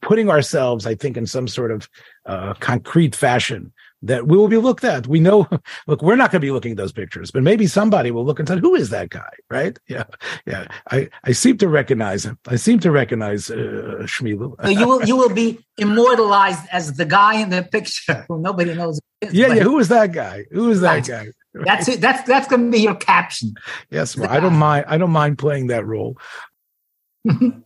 putting 0.00 0.30
ourselves, 0.30 0.86
I 0.86 0.94
think, 0.94 1.16
in 1.16 1.26
some 1.26 1.48
sort 1.48 1.70
of 1.70 1.88
uh, 2.26 2.54
concrete 2.54 3.14
fashion 3.14 3.72
that 4.02 4.26
we 4.26 4.36
will 4.36 4.48
be 4.48 4.56
looked 4.56 4.84
at. 4.84 5.06
We 5.06 5.20
know, 5.20 5.48
look, 5.86 6.02
we're 6.02 6.16
not 6.16 6.30
going 6.30 6.40
to 6.40 6.46
be 6.46 6.50
looking 6.50 6.72
at 6.72 6.76
those 6.76 6.92
pictures, 6.92 7.30
but 7.30 7.42
maybe 7.42 7.66
somebody 7.66 8.10
will 8.10 8.24
look 8.24 8.38
and 8.38 8.48
say, 8.48 8.58
"Who 8.58 8.74
is 8.74 8.90
that 8.90 9.10
guy?" 9.10 9.30
Right? 9.50 9.78
Yeah, 9.88 10.04
yeah. 10.46 10.66
I, 10.90 11.08
I 11.24 11.32
seem 11.32 11.58
to 11.58 11.68
recognize 11.68 12.24
him. 12.24 12.38
I 12.46 12.56
seem 12.56 12.78
to 12.80 12.90
recognize 12.90 13.50
uh, 13.50 14.02
Shmilu. 14.02 14.54
so 14.62 14.68
you 14.68 14.86
will 14.86 15.04
you 15.04 15.16
will 15.16 15.34
be 15.34 15.58
immortalized 15.78 16.64
as 16.72 16.94
the 16.94 17.04
guy 17.04 17.36
in 17.40 17.50
the 17.50 17.62
picture 17.62 18.24
who 18.28 18.38
nobody 18.40 18.74
knows. 18.74 19.00
Is, 19.20 19.32
yeah, 19.32 19.54
yeah. 19.54 19.62
Who 19.62 19.78
is 19.78 19.88
that 19.88 20.12
guy? 20.12 20.44
Who 20.52 20.70
is 20.70 20.80
that 20.80 20.94
right. 20.94 21.06
guy? 21.06 21.26
Right? 21.54 21.66
That's 21.66 21.88
it. 21.88 22.00
That's 22.00 22.22
that's 22.28 22.48
going 22.48 22.66
to 22.66 22.70
be 22.70 22.82
your 22.82 22.96
caption. 22.96 23.54
Yes, 23.90 24.16
well, 24.16 24.30
I 24.30 24.40
don't 24.40 24.56
mind. 24.56 24.84
I 24.88 24.98
don't 24.98 25.10
mind 25.10 25.38
playing 25.38 25.68
that 25.68 25.86
role. 25.86 26.18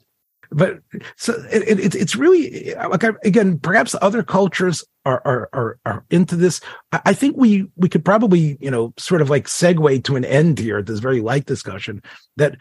but 0.51 0.81
so 1.17 1.33
it, 1.51 1.79
it, 1.79 1.95
it's 1.95 2.17
really 2.17 2.75
like 2.75 3.05
again 3.25 3.59
perhaps 3.59 3.95
other 4.03 4.23
cultures 4.23 4.85
are, 5.05 5.23
are 5.25 5.49
are 5.53 5.79
are 5.87 6.05
into 6.11 6.37
this 6.37 6.61
i 6.93 7.13
think 7.13 7.37
we 7.37 7.67
we 7.77 7.89
could 7.89 8.05
probably 8.05 8.57
you 8.61 8.71
know 8.71 8.93
sort 8.99 9.23
of 9.23 9.31
like 9.31 9.47
segue 9.47 10.05
to 10.05 10.17
an 10.17 10.25
end 10.25 10.59
here 10.59 10.79
at 10.79 10.87
this 10.87 10.99
very 10.99 11.21
light 11.21 11.47
discussion 11.47 12.03
that 12.37 12.57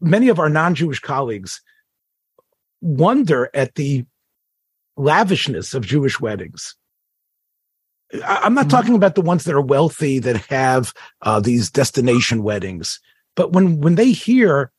many 0.00 0.28
of 0.28 0.38
our 0.38 0.48
non-jewish 0.48 1.00
colleagues 1.00 1.60
wonder 2.80 3.50
at 3.52 3.74
the 3.74 4.04
lavishness 4.96 5.74
of 5.74 5.86
jewish 5.86 6.20
weddings 6.20 6.76
i'm 8.24 8.54
not 8.54 8.62
mm-hmm. 8.62 8.70
talking 8.70 8.94
about 8.94 9.14
the 9.14 9.20
ones 9.20 9.44
that 9.44 9.54
are 9.54 9.60
wealthy 9.60 10.18
that 10.18 10.36
have 10.46 10.92
uh, 11.22 11.40
these 11.40 11.70
destination 11.70 12.42
weddings 12.42 13.00
but 13.34 13.52
when 13.52 13.80
when 13.80 13.96
they 13.96 14.12
hear 14.12 14.70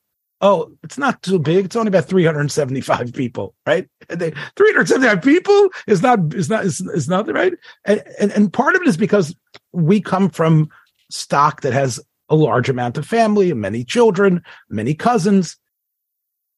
oh, 0.42 0.72
it's 0.84 0.98
not 0.98 1.22
too 1.22 1.40
big. 1.40 1.66
It's 1.66 1.76
only 1.76 1.90
about 1.90 2.06
375 2.06 3.14
people, 3.14 3.56
right? 3.66 3.88
And 4.10 4.20
they, 4.20 4.32
375 4.56 5.22
people 5.22 5.70
is 5.88 6.02
not 6.02 6.34
is 6.34 6.50
not 6.50 6.66
is, 6.66 6.82
is 6.82 7.10
not 7.10 7.32
right. 7.32 7.54
And, 7.86 8.04
and 8.20 8.32
and 8.32 8.54
part 8.54 8.76
of 8.76 8.82
it 8.82 8.88
is 8.88 8.98
because 8.98 9.36
we 9.72 10.02
come 10.02 10.30
from 10.30 10.70
stock 11.10 11.62
that 11.62 11.74
has 11.74 12.00
a 12.30 12.36
large 12.36 12.70
amount 12.70 12.98
of 12.98 13.06
family, 13.06 13.54
many 13.54 13.84
children, 13.84 14.44
many 14.70 14.94
cousins. 14.94 15.58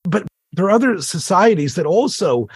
But 0.04 0.28
there 0.54 0.66
are 0.66 0.72
other 0.72 1.02
societies 1.02 1.76
that 1.76 1.86
also 1.86 2.48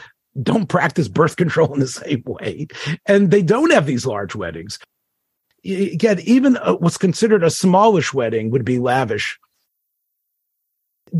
don't 0.43 0.67
practice 0.67 1.07
birth 1.07 1.38
control 1.38 1.73
in 1.73 1.79
the 1.79 1.88
same 1.88 2.23
way, 2.25 2.67
and 3.05 3.31
they 3.31 3.41
don't 3.41 3.71
have 3.71 3.85
these 3.85 4.05
large 4.05 4.35
weddings. 4.35 4.79
Again, 5.63 6.19
even 6.25 6.57
uh, 6.57 6.73
what's 6.73 6.97
considered 6.97 7.43
a 7.43 7.49
smallish 7.49 8.13
wedding 8.13 8.51
would 8.51 8.65
be 8.65 8.77
lavish 8.77 9.39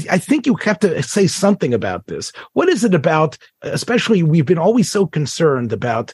I 0.10 0.18
think 0.18 0.46
you 0.46 0.56
have 0.56 0.80
to 0.80 1.02
say 1.04 1.28
something 1.28 1.74
about 1.74 2.08
this. 2.08 2.32
What 2.54 2.70
is 2.70 2.84
it 2.84 2.94
about, 2.94 3.38
especially 3.62 4.24
we've 4.24 4.46
been 4.46 4.58
always 4.58 4.92
so 4.92 5.06
concerned 5.06 5.72
about 5.72 6.14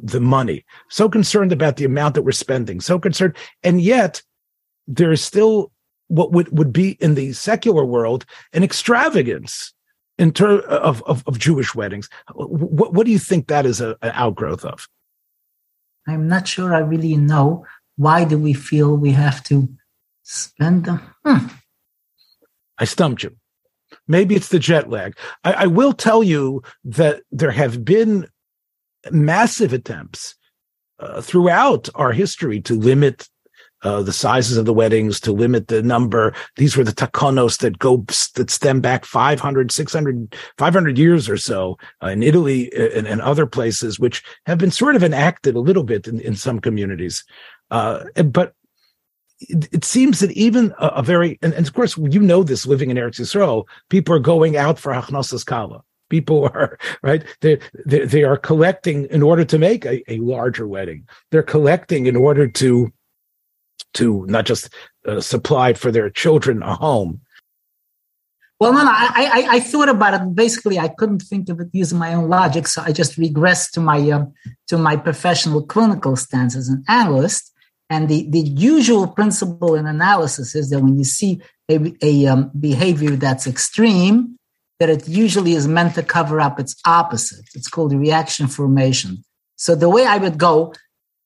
the 0.00 0.20
money, 0.20 0.64
so 0.88 1.08
concerned 1.08 1.52
about 1.52 1.76
the 1.76 1.84
amount 1.84 2.14
that 2.14 2.22
we're 2.22 2.32
spending, 2.32 2.80
so 2.80 2.98
concerned. 2.98 3.36
And 3.62 3.80
yet 3.80 4.22
there 4.86 5.12
is 5.12 5.22
still 5.22 5.70
what 6.08 6.32
would, 6.32 6.56
would 6.56 6.72
be 6.72 6.92
in 7.00 7.14
the 7.14 7.32
secular 7.32 7.84
world 7.84 8.24
an 8.52 8.62
extravagance 8.62 9.72
in 10.18 10.32
terms 10.32 10.62
of, 10.64 11.02
of, 11.04 11.22
of, 11.26 11.38
Jewish 11.38 11.74
weddings. 11.74 12.08
What, 12.34 12.92
what 12.92 13.06
do 13.06 13.12
you 13.12 13.18
think 13.18 13.48
that 13.48 13.64
is 13.64 13.80
a, 13.80 13.96
an 14.02 14.12
outgrowth 14.14 14.64
of? 14.64 14.88
I'm 16.06 16.28
not 16.28 16.48
sure 16.48 16.74
I 16.74 16.80
really 16.80 17.16
know. 17.16 17.64
Why 17.96 18.24
do 18.24 18.38
we 18.38 18.52
feel 18.52 18.96
we 18.96 19.12
have 19.12 19.42
to 19.44 19.68
spend 20.22 20.84
them? 20.84 21.00
Hmm. 21.24 21.46
I 22.82 22.84
stumped 22.84 23.22
you. 23.22 23.36
Maybe 24.08 24.34
it's 24.34 24.48
the 24.48 24.58
jet 24.58 24.90
lag. 24.90 25.16
I, 25.44 25.52
I 25.52 25.66
will 25.66 25.92
tell 25.92 26.24
you 26.24 26.64
that 26.82 27.22
there 27.30 27.52
have 27.52 27.84
been 27.84 28.26
massive 29.12 29.72
attempts 29.72 30.34
uh, 30.98 31.20
throughout 31.20 31.88
our 31.94 32.10
history 32.10 32.60
to 32.62 32.74
limit 32.74 33.28
uh, 33.84 34.02
the 34.02 34.12
sizes 34.12 34.56
of 34.56 34.64
the 34.64 34.72
weddings, 34.72 35.20
to 35.20 35.30
limit 35.30 35.68
the 35.68 35.80
number. 35.80 36.34
These 36.56 36.76
were 36.76 36.82
the 36.82 36.90
takonos 36.90 37.58
that 37.58 37.78
go 37.78 38.04
that 38.34 38.50
stem 38.50 38.80
back 38.80 39.04
500, 39.04 39.70
600, 39.70 40.34
500 40.58 40.98
years 40.98 41.28
or 41.28 41.36
so 41.36 41.78
uh, 42.02 42.08
in 42.08 42.24
Italy 42.24 42.72
uh, 42.76 42.98
and, 42.98 43.06
and, 43.06 43.20
other 43.20 43.46
places, 43.46 44.00
which 44.00 44.24
have 44.46 44.58
been 44.58 44.72
sort 44.72 44.96
of 44.96 45.04
enacted 45.04 45.54
a 45.54 45.60
little 45.60 45.84
bit 45.84 46.08
in, 46.08 46.18
in 46.18 46.34
some 46.34 46.58
communities. 46.58 47.22
Uh, 47.70 48.04
but 48.24 48.54
it, 49.48 49.84
seems 49.84 50.20
that 50.20 50.30
even 50.32 50.74
a, 50.78 50.86
a 50.88 51.02
very, 51.02 51.38
and, 51.42 51.52
and, 51.54 51.66
of 51.66 51.74
course, 51.74 51.96
you 51.96 52.20
know 52.20 52.42
this 52.42 52.66
living 52.66 52.90
in 52.90 52.96
Eretz 52.96 53.20
Yisrael, 53.20 53.64
people 53.88 54.14
are 54.14 54.20
going 54.20 54.56
out 54.56 54.78
for 54.78 54.92
Hachnosas 54.92 55.44
Kala. 55.44 55.82
People 56.08 56.44
are, 56.44 56.78
right? 57.02 57.24
They, 57.40 57.58
they, 57.86 58.04
they 58.04 58.22
are 58.22 58.36
collecting 58.36 59.06
in 59.06 59.22
order 59.22 59.44
to 59.44 59.58
make 59.58 59.84
a, 59.84 60.02
a 60.10 60.18
larger 60.18 60.66
wedding. 60.66 61.08
They're 61.30 61.42
collecting 61.42 62.06
in 62.06 62.16
order 62.16 62.48
to, 62.48 62.92
to 63.94 64.26
not 64.26 64.46
just 64.46 64.72
uh, 65.06 65.20
supply 65.20 65.74
for 65.74 65.90
their 65.90 66.10
children 66.10 66.62
a 66.62 66.74
home. 66.74 67.20
Well, 68.60 68.72
no, 68.72 68.84
no, 68.84 68.92
I, 68.92 69.10
I, 69.16 69.56
I, 69.56 69.60
thought 69.60 69.88
about 69.88 70.14
it. 70.14 70.36
Basically, 70.36 70.78
I 70.78 70.86
couldn't 70.86 71.22
think 71.22 71.48
of 71.48 71.58
it 71.58 71.66
using 71.72 71.98
my 71.98 72.14
own 72.14 72.28
logic, 72.28 72.68
so 72.68 72.80
I 72.80 72.92
just 72.92 73.18
regressed 73.18 73.72
to 73.72 73.80
my 73.80 73.98
um, 74.12 74.32
to 74.68 74.78
my 74.78 74.94
professional 74.94 75.66
clinical 75.66 76.14
stance 76.14 76.54
as 76.54 76.68
an 76.68 76.84
analyst. 76.86 77.51
And 77.92 78.08
the, 78.08 78.26
the 78.30 78.40
usual 78.40 79.06
principle 79.06 79.74
in 79.74 79.86
analysis 79.86 80.54
is 80.54 80.70
that 80.70 80.80
when 80.80 80.96
you 80.96 81.04
see 81.04 81.42
a, 81.70 81.94
a 82.00 82.26
um, 82.26 82.50
behavior 82.58 83.16
that's 83.16 83.46
extreme, 83.46 84.38
that 84.80 84.88
it 84.88 85.06
usually 85.06 85.52
is 85.52 85.68
meant 85.68 85.94
to 85.96 86.02
cover 86.02 86.40
up 86.40 86.58
its 86.58 86.74
opposite. 86.86 87.44
It's 87.54 87.68
called 87.68 87.92
reaction 87.92 88.46
formation. 88.46 89.22
So 89.56 89.74
the 89.74 89.90
way 89.90 90.06
I 90.06 90.16
would 90.16 90.38
go, 90.38 90.72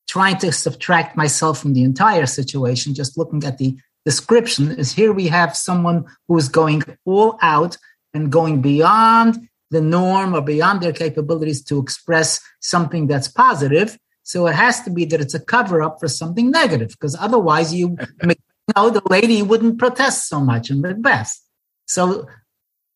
trying 0.09 0.39
to 0.39 0.51
subtract 0.51 1.17
myself 1.17 1.61
from 1.61 1.73
the 1.73 1.85
entire 1.85 2.27
situation, 2.27 2.95
just 2.95 3.17
looking 3.17 3.45
at 3.45 3.59
the 3.59 3.77
description, 4.05 4.73
is 4.73 4.93
here 4.93 5.13
we 5.13 5.29
have 5.29 5.57
someone 5.57 6.05
who 6.27 6.37
is 6.37 6.49
going 6.49 6.83
all 7.05 7.39
out 7.43 7.79
and 8.13 8.33
going 8.33 8.61
beyond 8.61 9.49
the 9.71 9.81
norm 9.81 10.35
or 10.35 10.41
beyond 10.41 10.81
their 10.81 10.93
capabilities 10.93 11.63
to 11.67 11.79
express 11.79 12.41
something 12.59 13.07
that's 13.07 13.29
positive. 13.29 13.97
So 14.27 14.49
it 14.49 14.57
has 14.57 14.83
to 14.83 14.91
be 14.91 15.05
that 15.07 15.21
it's 15.21 15.35
a 15.35 15.41
cover 15.41 15.81
up 15.81 16.01
for 16.01 16.09
something 16.09 16.51
negative, 16.51 16.89
because 16.91 17.15
otherwise 17.15 17.73
you, 17.73 17.97
know, 18.77 18.91
the 18.91 19.03
lady 19.09 19.41
wouldn't 19.41 19.79
protest 19.79 20.29
so 20.29 20.41
much 20.41 20.69
in 20.69 20.81
Macbeth. 20.81 21.39
So 21.87 22.27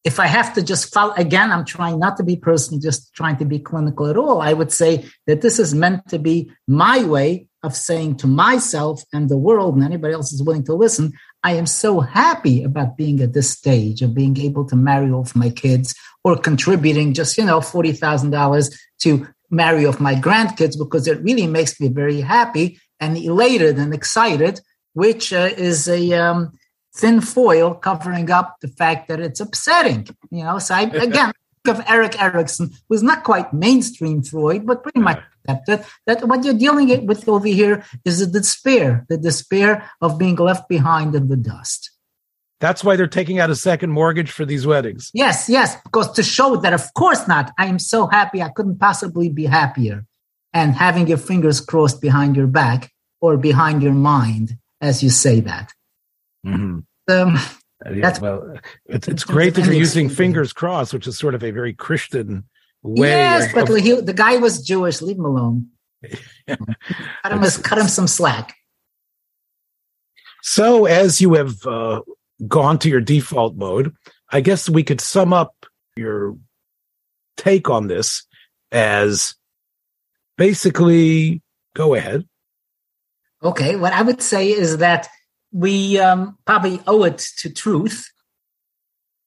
if 0.02 0.18
I 0.18 0.26
have 0.26 0.54
to 0.54 0.62
just 0.62 0.92
follow 0.92 1.14
again, 1.14 1.52
I'm 1.52 1.64
trying 1.64 2.00
not 2.00 2.16
to 2.16 2.24
be 2.24 2.34
personal, 2.34 2.80
just 2.80 3.14
trying 3.14 3.36
to 3.36 3.44
be 3.44 3.60
clinical 3.60 4.08
at 4.08 4.16
all. 4.16 4.40
I 4.42 4.52
would 4.52 4.72
say 4.72 5.04
that 5.28 5.40
this 5.40 5.60
is 5.60 5.72
meant 5.72 6.08
to 6.08 6.18
be 6.18 6.50
my 6.66 7.04
way 7.04 7.46
of 7.62 7.76
saying 7.76 8.16
to 8.16 8.26
myself 8.26 9.04
and 9.12 9.28
the 9.28 9.36
world 9.36 9.76
and 9.76 9.84
anybody 9.84 10.14
else 10.14 10.32
is 10.32 10.42
willing 10.42 10.64
to 10.64 10.74
listen, 10.74 11.12
I 11.44 11.52
am 11.52 11.66
so 11.66 12.00
happy 12.00 12.64
about 12.64 12.96
being 12.96 13.20
at 13.20 13.34
this 13.34 13.50
stage 13.50 14.02
of 14.02 14.14
being 14.14 14.36
able 14.38 14.64
to 14.66 14.74
marry 14.74 15.10
off 15.12 15.36
my 15.36 15.50
kids 15.50 15.94
or 16.24 16.36
contributing 16.36 17.14
just, 17.14 17.38
you 17.38 17.44
know, 17.44 17.60
$40,000 17.60 18.74
to 19.02 19.28
marry 19.50 19.86
off 19.86 20.00
my 20.00 20.14
grandkids 20.14 20.78
because 20.78 21.06
it 21.06 21.22
really 21.22 21.46
makes 21.46 21.80
me 21.80 21.88
very 21.88 22.20
happy 22.20 22.78
and 23.00 23.16
elated 23.16 23.78
and 23.78 23.92
excited, 23.92 24.60
which 24.94 25.32
uh, 25.32 25.50
is 25.56 25.88
a 25.88 26.12
um, 26.12 26.52
thin 26.94 27.20
foil 27.20 27.74
covering 27.74 28.30
up 28.30 28.56
the 28.60 28.68
fact 28.68 29.08
that 29.08 29.20
it's 29.20 29.40
upsetting. 29.40 30.08
You 30.30 30.44
know, 30.44 30.58
so 30.58 30.74
I, 30.74 30.82
again, 30.94 31.32
of 31.68 31.82
Erik 31.86 32.20
Erikson, 32.20 32.70
who's 32.88 33.02
not 33.02 33.22
quite 33.22 33.52
mainstream 33.52 34.22
Freud, 34.22 34.66
but 34.66 34.82
pretty 34.82 35.00
much 35.00 35.22
accepted, 35.46 35.84
that 36.06 36.26
what 36.26 36.44
you're 36.44 36.54
dealing 36.54 37.06
with 37.06 37.28
over 37.28 37.46
here 37.46 37.84
is 38.04 38.20
the 38.20 38.26
despair, 38.26 39.04
the 39.08 39.18
despair 39.18 39.90
of 40.00 40.18
being 40.18 40.36
left 40.36 40.68
behind 40.68 41.14
in 41.14 41.28
the 41.28 41.36
dust. 41.36 41.90
That's 42.60 42.84
why 42.84 42.96
they're 42.96 43.06
taking 43.06 43.38
out 43.38 43.48
a 43.48 43.56
second 43.56 43.90
mortgage 43.90 44.30
for 44.30 44.44
these 44.44 44.66
weddings. 44.66 45.10
Yes, 45.14 45.48
yes, 45.48 45.76
because 45.82 46.12
to 46.12 46.22
show 46.22 46.56
that, 46.56 46.74
of 46.74 46.92
course 46.94 47.26
not. 47.26 47.52
I 47.58 47.66
am 47.66 47.78
so 47.78 48.06
happy. 48.06 48.42
I 48.42 48.50
couldn't 48.50 48.78
possibly 48.78 49.30
be 49.30 49.46
happier. 49.46 50.04
And 50.52 50.74
having 50.74 51.06
your 51.06 51.18
fingers 51.18 51.60
crossed 51.60 52.00
behind 52.02 52.36
your 52.36 52.46
back 52.46 52.92
or 53.20 53.38
behind 53.38 53.82
your 53.82 53.94
mind 53.94 54.58
as 54.80 55.02
you 55.02 55.10
say 55.10 55.40
that. 55.40 55.72
Mm-hmm. 56.46 56.80
Um, 57.08 57.36
uh, 57.86 57.90
yeah, 57.92 58.18
well, 58.20 58.56
it's, 58.86 59.08
it's 59.08 59.24
great 59.24 59.54
that 59.54 59.64
you're 59.64 59.74
using 59.74 60.08
fingers 60.08 60.52
crossed, 60.52 60.92
which 60.92 61.06
is 61.06 61.18
sort 61.18 61.34
of 61.34 61.42
a 61.42 61.50
very 61.50 61.72
Christian 61.72 62.44
way. 62.82 63.08
Yes, 63.08 63.52
but 63.54 63.68
he, 63.68 64.00
the 64.00 64.12
guy 64.12 64.36
was 64.36 64.62
Jewish. 64.62 65.00
Leave 65.00 65.16
him 65.16 65.24
alone. 65.24 65.68
cut, 66.46 67.32
him, 67.32 67.62
cut 67.62 67.78
him 67.78 67.88
some 67.88 68.06
slack. 68.06 68.54
So, 70.42 70.86
as 70.86 71.20
you 71.20 71.34
have 71.34 71.66
uh, 71.66 72.00
gone 72.46 72.78
to 72.80 72.88
your 72.88 73.00
default 73.00 73.56
mode, 73.56 73.94
I 74.30 74.40
guess 74.40 74.68
we 74.68 74.82
could 74.82 75.00
sum 75.00 75.32
up 75.32 75.54
your 75.96 76.36
take 77.36 77.70
on 77.70 77.86
this 77.86 78.26
as 78.72 79.34
basically 80.36 81.42
go 81.74 81.94
ahead. 81.94 82.26
Okay, 83.42 83.76
what 83.76 83.92
I 83.92 84.02
would 84.02 84.22
say 84.22 84.50
is 84.50 84.78
that 84.78 85.08
we 85.52 85.98
um, 85.98 86.38
probably 86.44 86.80
owe 86.86 87.04
it 87.04 87.18
to 87.38 87.50
truth 87.50 88.08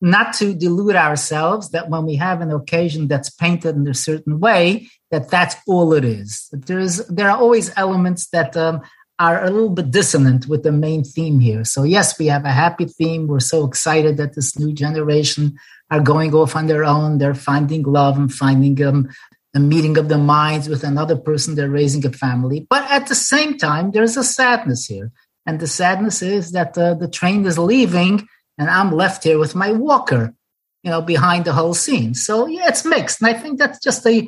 not 0.04 0.34
to 0.34 0.54
delude 0.54 0.97
ourselves 0.97 1.69
that 1.69 1.89
when 1.89 2.06
we 2.06 2.15
have 2.15 2.41
an 2.41 2.52
occasion 2.52 3.08
that's 3.08 3.30
painted 3.30 3.76
in 3.76 3.88
a 3.88 3.93
certain 3.93 4.39
way 4.41 4.89
that 5.12 5.30
that's 5.30 5.56
all 5.65 5.93
it 5.93 6.04
is 6.04 6.49
there's 6.52 6.97
there 7.08 7.30
are 7.30 7.38
always 7.38 7.71
elements 7.78 8.28
that 8.28 8.56
um, 8.58 8.82
are 9.19 9.43
a 9.43 9.49
little 9.49 9.69
bit 9.69 9.91
dissonant 9.91 10.47
with 10.47 10.63
the 10.63 10.71
main 10.71 11.04
theme 11.04 11.39
here. 11.39 11.63
So 11.63 11.84
yes 11.84 12.17
we 12.17 12.28
have 12.28 12.45
a 12.45 12.52
happy 12.52 12.86
theme. 12.86 13.28
We're 13.28 13.39
so 13.39 13.65
excited 13.65 14.17
that 14.17 14.36
this 14.36 14.58
new 14.58 14.73
generation 14.73 15.58
are 15.91 15.99
going 15.99 16.34
off 16.34 16.56
on 16.56 16.67
their 16.67 16.84
own. 16.84 17.17
They're 17.17 17.36
finding 17.36 17.84
love 17.84 18.17
and 18.17 18.34
finding 18.34 18.84
um, 18.84 19.10
a 19.56 19.60
meeting 19.60 19.97
of 19.97 20.10
the 20.10 20.17
minds 20.17 20.67
with 20.67 20.84
another 20.84 21.15
person. 21.15 21.56
They're 21.56 21.69
raising 21.69 22.06
a 22.06 22.12
family. 22.12 22.65
But 22.69 22.89
at 22.89 23.08
the 23.08 23.15
same 23.15 23.58
time 23.58 23.91
there's 23.91 24.17
a 24.17 24.23
sadness 24.23 24.86
here. 24.86 25.12
And 25.45 25.60
the 25.60 25.67
sadness 25.67 26.21
is 26.21 26.52
that 26.52 26.78
uh, 26.78 26.95
the 26.95 27.08
train 27.08 27.45
is 27.45 27.60
leaving 27.60 28.28
and 28.58 28.69
I'm 28.69 28.91
left 28.91 29.23
here 29.23 29.39
with 29.39 29.56
my 29.56 29.71
walker, 29.71 30.34
you 30.84 30.91
know, 30.91 31.02
behind 31.02 31.45
the 31.45 31.54
whole 31.54 31.73
scene. 31.73 32.13
So 32.13 32.47
yeah, 32.47 32.67
it's 32.67 32.86
mixed. 32.86 33.21
And 33.21 33.30
I 33.30 33.39
think 33.39 33.60
that's 33.60 33.80
just 33.80 34.06
a, 34.06 34.28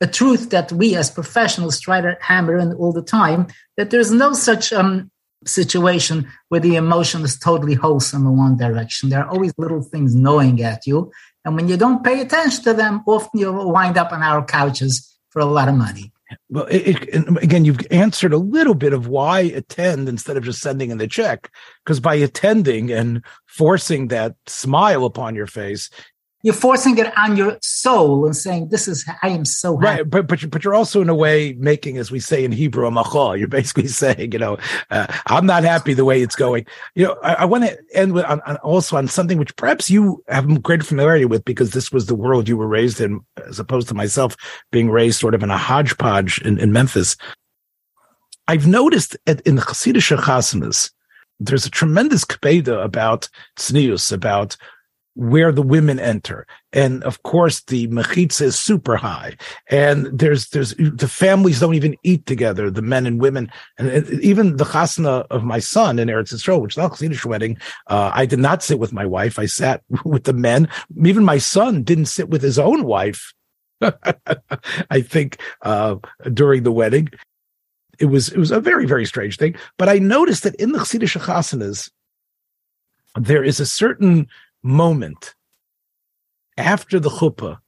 a 0.00 0.06
truth 0.06 0.50
that 0.50 0.72
we 0.72 0.96
as 0.96 1.10
professionals 1.10 1.80
try 1.80 2.00
to 2.00 2.16
hammer 2.20 2.56
in 2.56 2.72
all 2.74 2.92
the 2.92 3.02
time, 3.02 3.46
that 3.76 3.90
there's 3.90 4.10
no 4.10 4.32
such 4.32 4.72
um, 4.72 5.10
situation 5.44 6.26
where 6.48 6.60
the 6.60 6.76
emotion 6.76 7.22
is 7.22 7.38
totally 7.38 7.74
wholesome 7.74 8.26
in 8.26 8.36
one 8.36 8.56
direction. 8.56 9.08
There 9.08 9.24
are 9.24 9.30
always 9.30 9.52
little 9.58 9.82
things 9.82 10.14
gnawing 10.14 10.62
at 10.62 10.86
you. 10.86 11.10
And 11.44 11.56
when 11.56 11.68
you 11.68 11.76
don't 11.76 12.04
pay 12.04 12.20
attention 12.20 12.64
to 12.64 12.74
them, 12.74 13.02
often 13.06 13.40
you'll 13.40 13.72
wind 13.72 13.96
up 13.96 14.12
on 14.12 14.22
our 14.22 14.44
couches 14.44 15.18
for 15.30 15.40
a 15.40 15.46
lot 15.46 15.68
of 15.68 15.74
money. 15.74 16.12
Well, 16.48 16.66
it, 16.66 17.08
it, 17.08 17.42
again, 17.42 17.64
you've 17.64 17.80
answered 17.90 18.32
a 18.32 18.38
little 18.38 18.74
bit 18.74 18.92
of 18.92 19.08
why 19.08 19.40
attend 19.40 20.08
instead 20.08 20.36
of 20.36 20.44
just 20.44 20.60
sending 20.60 20.90
in 20.90 20.98
the 20.98 21.08
check. 21.08 21.50
Because 21.84 21.98
by 21.98 22.14
attending 22.14 22.92
and 22.92 23.24
forcing 23.46 24.08
that 24.08 24.36
smile 24.46 25.04
upon 25.04 25.34
your 25.34 25.46
face, 25.46 25.90
you're 26.42 26.54
forcing 26.54 26.96
it 26.96 27.16
on 27.18 27.36
your 27.36 27.58
soul 27.60 28.24
and 28.24 28.34
saying, 28.34 28.68
"This 28.68 28.88
is 28.88 29.04
I 29.22 29.28
am 29.28 29.44
so 29.44 29.76
happy." 29.76 29.98
Right, 29.98 30.10
but 30.10 30.26
but 30.26 30.40
you're, 30.40 30.48
but 30.48 30.64
you're 30.64 30.74
also 30.74 31.02
in 31.02 31.08
a 31.08 31.14
way 31.14 31.52
making, 31.54 31.98
as 31.98 32.10
we 32.10 32.18
say 32.18 32.44
in 32.44 32.52
Hebrew, 32.52 32.86
a 32.86 32.90
machal. 32.90 33.36
You're 33.36 33.48
basically 33.48 33.88
saying, 34.02 34.32
you 34.32 34.38
know, 34.38 34.58
uh, 34.90 35.06
I'm 35.26 35.46
not 35.46 35.64
happy 35.64 35.92
the 35.92 36.04
way 36.04 36.22
it's 36.22 36.36
going. 36.36 36.66
You 36.94 37.06
know, 37.06 37.16
I, 37.22 37.34
I 37.34 37.44
want 37.44 37.64
to 37.64 37.78
end 37.92 38.12
with 38.12 38.24
on, 38.24 38.40
on 38.42 38.56
also 38.58 38.96
on 38.96 39.08
something 39.08 39.38
which 39.38 39.54
perhaps 39.56 39.90
you 39.90 40.24
have 40.28 40.62
greater 40.62 40.84
familiarity 40.84 41.26
with 41.26 41.44
because 41.44 41.72
this 41.72 41.92
was 41.92 42.06
the 42.06 42.14
world 42.14 42.48
you 42.48 42.56
were 42.56 42.68
raised 42.68 43.00
in, 43.00 43.20
as 43.46 43.58
opposed 43.58 43.88
to 43.88 43.94
myself 43.94 44.36
being 44.72 44.90
raised 44.90 45.20
sort 45.20 45.34
of 45.34 45.42
in 45.42 45.50
a 45.50 45.58
hodgepodge 45.58 46.40
in, 46.42 46.58
in 46.58 46.72
Memphis. 46.72 47.16
I've 48.48 48.66
noticed 48.66 49.16
at, 49.26 49.40
in 49.42 49.56
the 49.56 49.62
Hasidic 49.62 50.18
chasanas, 50.18 50.90
there's 51.38 51.66
a 51.66 51.70
tremendous 51.70 52.24
kpeda 52.24 52.84
about 52.84 53.28
tznius, 53.58 54.12
about 54.12 54.56
where 55.14 55.52
the 55.52 55.62
women 55.62 55.98
enter. 55.98 56.46
And 56.72 57.02
of 57.04 57.22
course, 57.24 57.62
the 57.62 57.88
mechitza 57.88 58.42
is 58.42 58.58
super 58.58 58.96
high. 58.96 59.36
And 59.68 60.06
there's, 60.06 60.48
there's, 60.50 60.74
the 60.76 61.08
families 61.08 61.60
don't 61.60 61.74
even 61.74 61.96
eat 62.04 62.26
together, 62.26 62.70
the 62.70 62.82
men 62.82 63.06
and 63.06 63.20
women. 63.20 63.50
And 63.78 64.08
even 64.22 64.56
the 64.56 64.64
chasna 64.64 65.26
of 65.30 65.42
my 65.42 65.58
son 65.58 65.98
in 65.98 66.08
Eretz 66.08 66.32
Yisrael, 66.32 66.60
which 66.60 66.74
is 66.74 66.78
not 66.78 66.92
Chassidish 66.92 67.24
wedding, 67.24 67.58
uh, 67.88 68.12
I 68.14 68.24
did 68.24 68.38
not 68.38 68.62
sit 68.62 68.78
with 68.78 68.92
my 68.92 69.04
wife. 69.04 69.38
I 69.38 69.46
sat 69.46 69.82
with 70.04 70.24
the 70.24 70.32
men. 70.32 70.68
Even 71.04 71.24
my 71.24 71.38
son 71.38 71.82
didn't 71.82 72.06
sit 72.06 72.28
with 72.28 72.42
his 72.42 72.58
own 72.58 72.84
wife. 72.84 73.32
I 74.90 75.00
think, 75.00 75.40
uh, 75.62 75.96
during 76.32 76.62
the 76.62 76.72
wedding. 76.72 77.08
It 77.98 78.06
was, 78.06 78.28
it 78.28 78.38
was 78.38 78.50
a 78.50 78.60
very, 78.60 78.86
very 78.86 79.06
strange 79.06 79.36
thing. 79.36 79.56
But 79.76 79.88
I 79.88 79.98
noticed 79.98 80.44
that 80.44 80.54
in 80.54 80.72
the 80.72 80.78
Chassidish 80.78 81.18
chasanas, 81.18 81.90
there 83.16 83.42
is 83.42 83.58
a 83.58 83.66
certain 83.66 84.28
moment 84.62 85.34
after 86.56 87.00
the 87.00 87.10
chuppah 87.10 87.58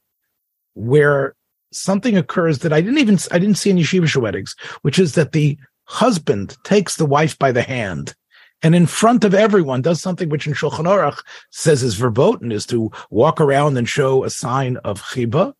where 0.73 1.35
something 1.71 2.17
occurs 2.17 2.59
that 2.59 2.73
I 2.73 2.81
didn't 2.81 2.99
even 2.99 3.17
I 3.31 3.39
didn't 3.39 3.57
see 3.57 3.69
in 3.69 3.77
yeshivish 3.77 4.15
weddings, 4.15 4.55
which 4.81 4.99
is 4.99 5.15
that 5.15 5.31
the 5.31 5.57
husband 5.85 6.55
takes 6.63 6.95
the 6.95 7.05
wife 7.05 7.37
by 7.37 7.51
the 7.51 7.61
hand 7.61 8.15
and 8.63 8.73
in 8.73 8.85
front 8.85 9.25
of 9.25 9.33
everyone 9.33 9.81
does 9.81 10.01
something 10.01 10.29
which 10.29 10.47
in 10.47 10.53
Shulchan 10.53 10.85
Aruch 10.85 11.19
says 11.51 11.83
is 11.83 11.95
verboten, 11.95 12.51
is 12.51 12.65
to 12.67 12.91
walk 13.09 13.41
around 13.41 13.77
and 13.77 13.87
show 13.87 14.23
a 14.23 14.29
sign 14.29 14.77
of 14.77 15.01
chiba, 15.01 15.53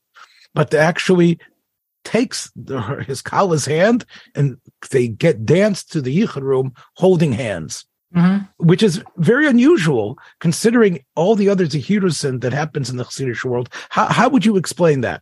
but 0.54 0.72
to 0.72 0.80
actually 0.80 1.38
takes 2.06 2.50
the, 2.56 2.82
his 3.08 3.22
kala's 3.22 3.66
hand 3.66 4.06
and 4.36 4.58
they 4.92 5.08
get 5.08 5.46
danced 5.46 5.92
to 5.92 6.02
the 6.02 6.18
yichud 6.18 6.42
room 6.42 6.74
holding 6.96 7.32
hands 7.32 7.86
mm-hmm. 8.16 8.46
which 8.58 8.84
is 8.84 9.04
very 9.18 9.48
unusual 9.48 10.18
considering 10.40 11.04
all 11.16 11.36
the 11.36 11.50
other 11.50 11.66
Zehirusin 11.66 12.42
that 12.42 12.54
happens 12.54 12.90
in 12.90 12.98
the 12.98 13.06
Hasidic 13.06 13.44
world. 13.44 13.70
How, 13.90 14.08
how 14.08 14.30
would 14.30 14.46
you 14.46 14.58
explain 14.58 15.02
that? 15.02 15.22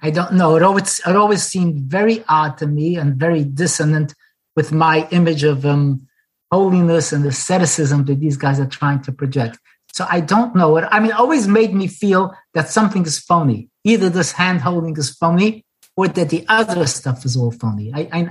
I 0.00 0.10
don't 0.10 0.34
know. 0.34 0.56
It 0.56 0.62
always 0.62 1.00
it 1.04 1.16
always 1.16 1.42
seemed 1.42 1.90
very 1.90 2.22
odd 2.28 2.56
to 2.58 2.66
me 2.66 2.96
and 2.96 3.16
very 3.16 3.42
dissonant 3.42 4.14
with 4.54 4.70
my 4.70 5.08
image 5.10 5.42
of 5.42 5.66
um, 5.66 6.06
holiness 6.52 7.12
and 7.12 7.26
asceticism 7.26 8.04
that 8.04 8.20
these 8.20 8.36
guys 8.36 8.60
are 8.60 8.66
trying 8.66 9.02
to 9.02 9.12
project. 9.12 9.58
So 9.92 10.06
I 10.08 10.20
don't 10.20 10.54
know. 10.54 10.76
It 10.76 10.84
I 10.90 11.00
mean, 11.00 11.10
it 11.10 11.16
always 11.16 11.48
made 11.48 11.74
me 11.74 11.88
feel 11.88 12.32
that 12.54 12.68
something 12.68 13.04
is 13.06 13.18
phony. 13.18 13.70
Either 13.82 14.08
this 14.08 14.32
hand 14.32 14.60
holding 14.60 14.96
is 14.96 15.10
phony, 15.10 15.64
or 15.96 16.06
that 16.06 16.30
the 16.30 16.44
other 16.48 16.86
stuff 16.86 17.24
is 17.24 17.36
all 17.36 17.50
phony. 17.50 17.92
I, 17.92 18.08
I 18.12 18.30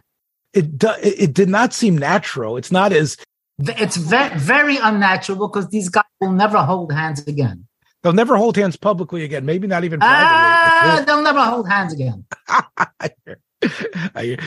it 0.53 0.83
it 0.83 1.33
did 1.33 1.49
not 1.49 1.73
seem 1.73 1.97
natural. 1.97 2.57
It's 2.57 2.71
not 2.71 2.91
as 2.93 3.17
it's 3.59 3.97
very 3.97 4.37
very 4.37 4.77
unnatural 4.77 5.47
because 5.47 5.69
these 5.69 5.89
guys 5.89 6.03
will 6.19 6.31
never 6.31 6.57
hold 6.59 6.91
hands 6.91 7.25
again. 7.27 7.67
They'll 8.03 8.13
never 8.13 8.37
hold 8.37 8.55
hands 8.55 8.77
publicly 8.77 9.23
again. 9.23 9.45
Maybe 9.45 9.67
not 9.67 9.83
even 9.83 9.99
privately. 9.99 10.27
Ah, 10.27 11.03
they'll 11.07 11.23
never 11.23 11.43
hold 11.43 11.67
hands 11.67 11.93
again. 11.93 12.25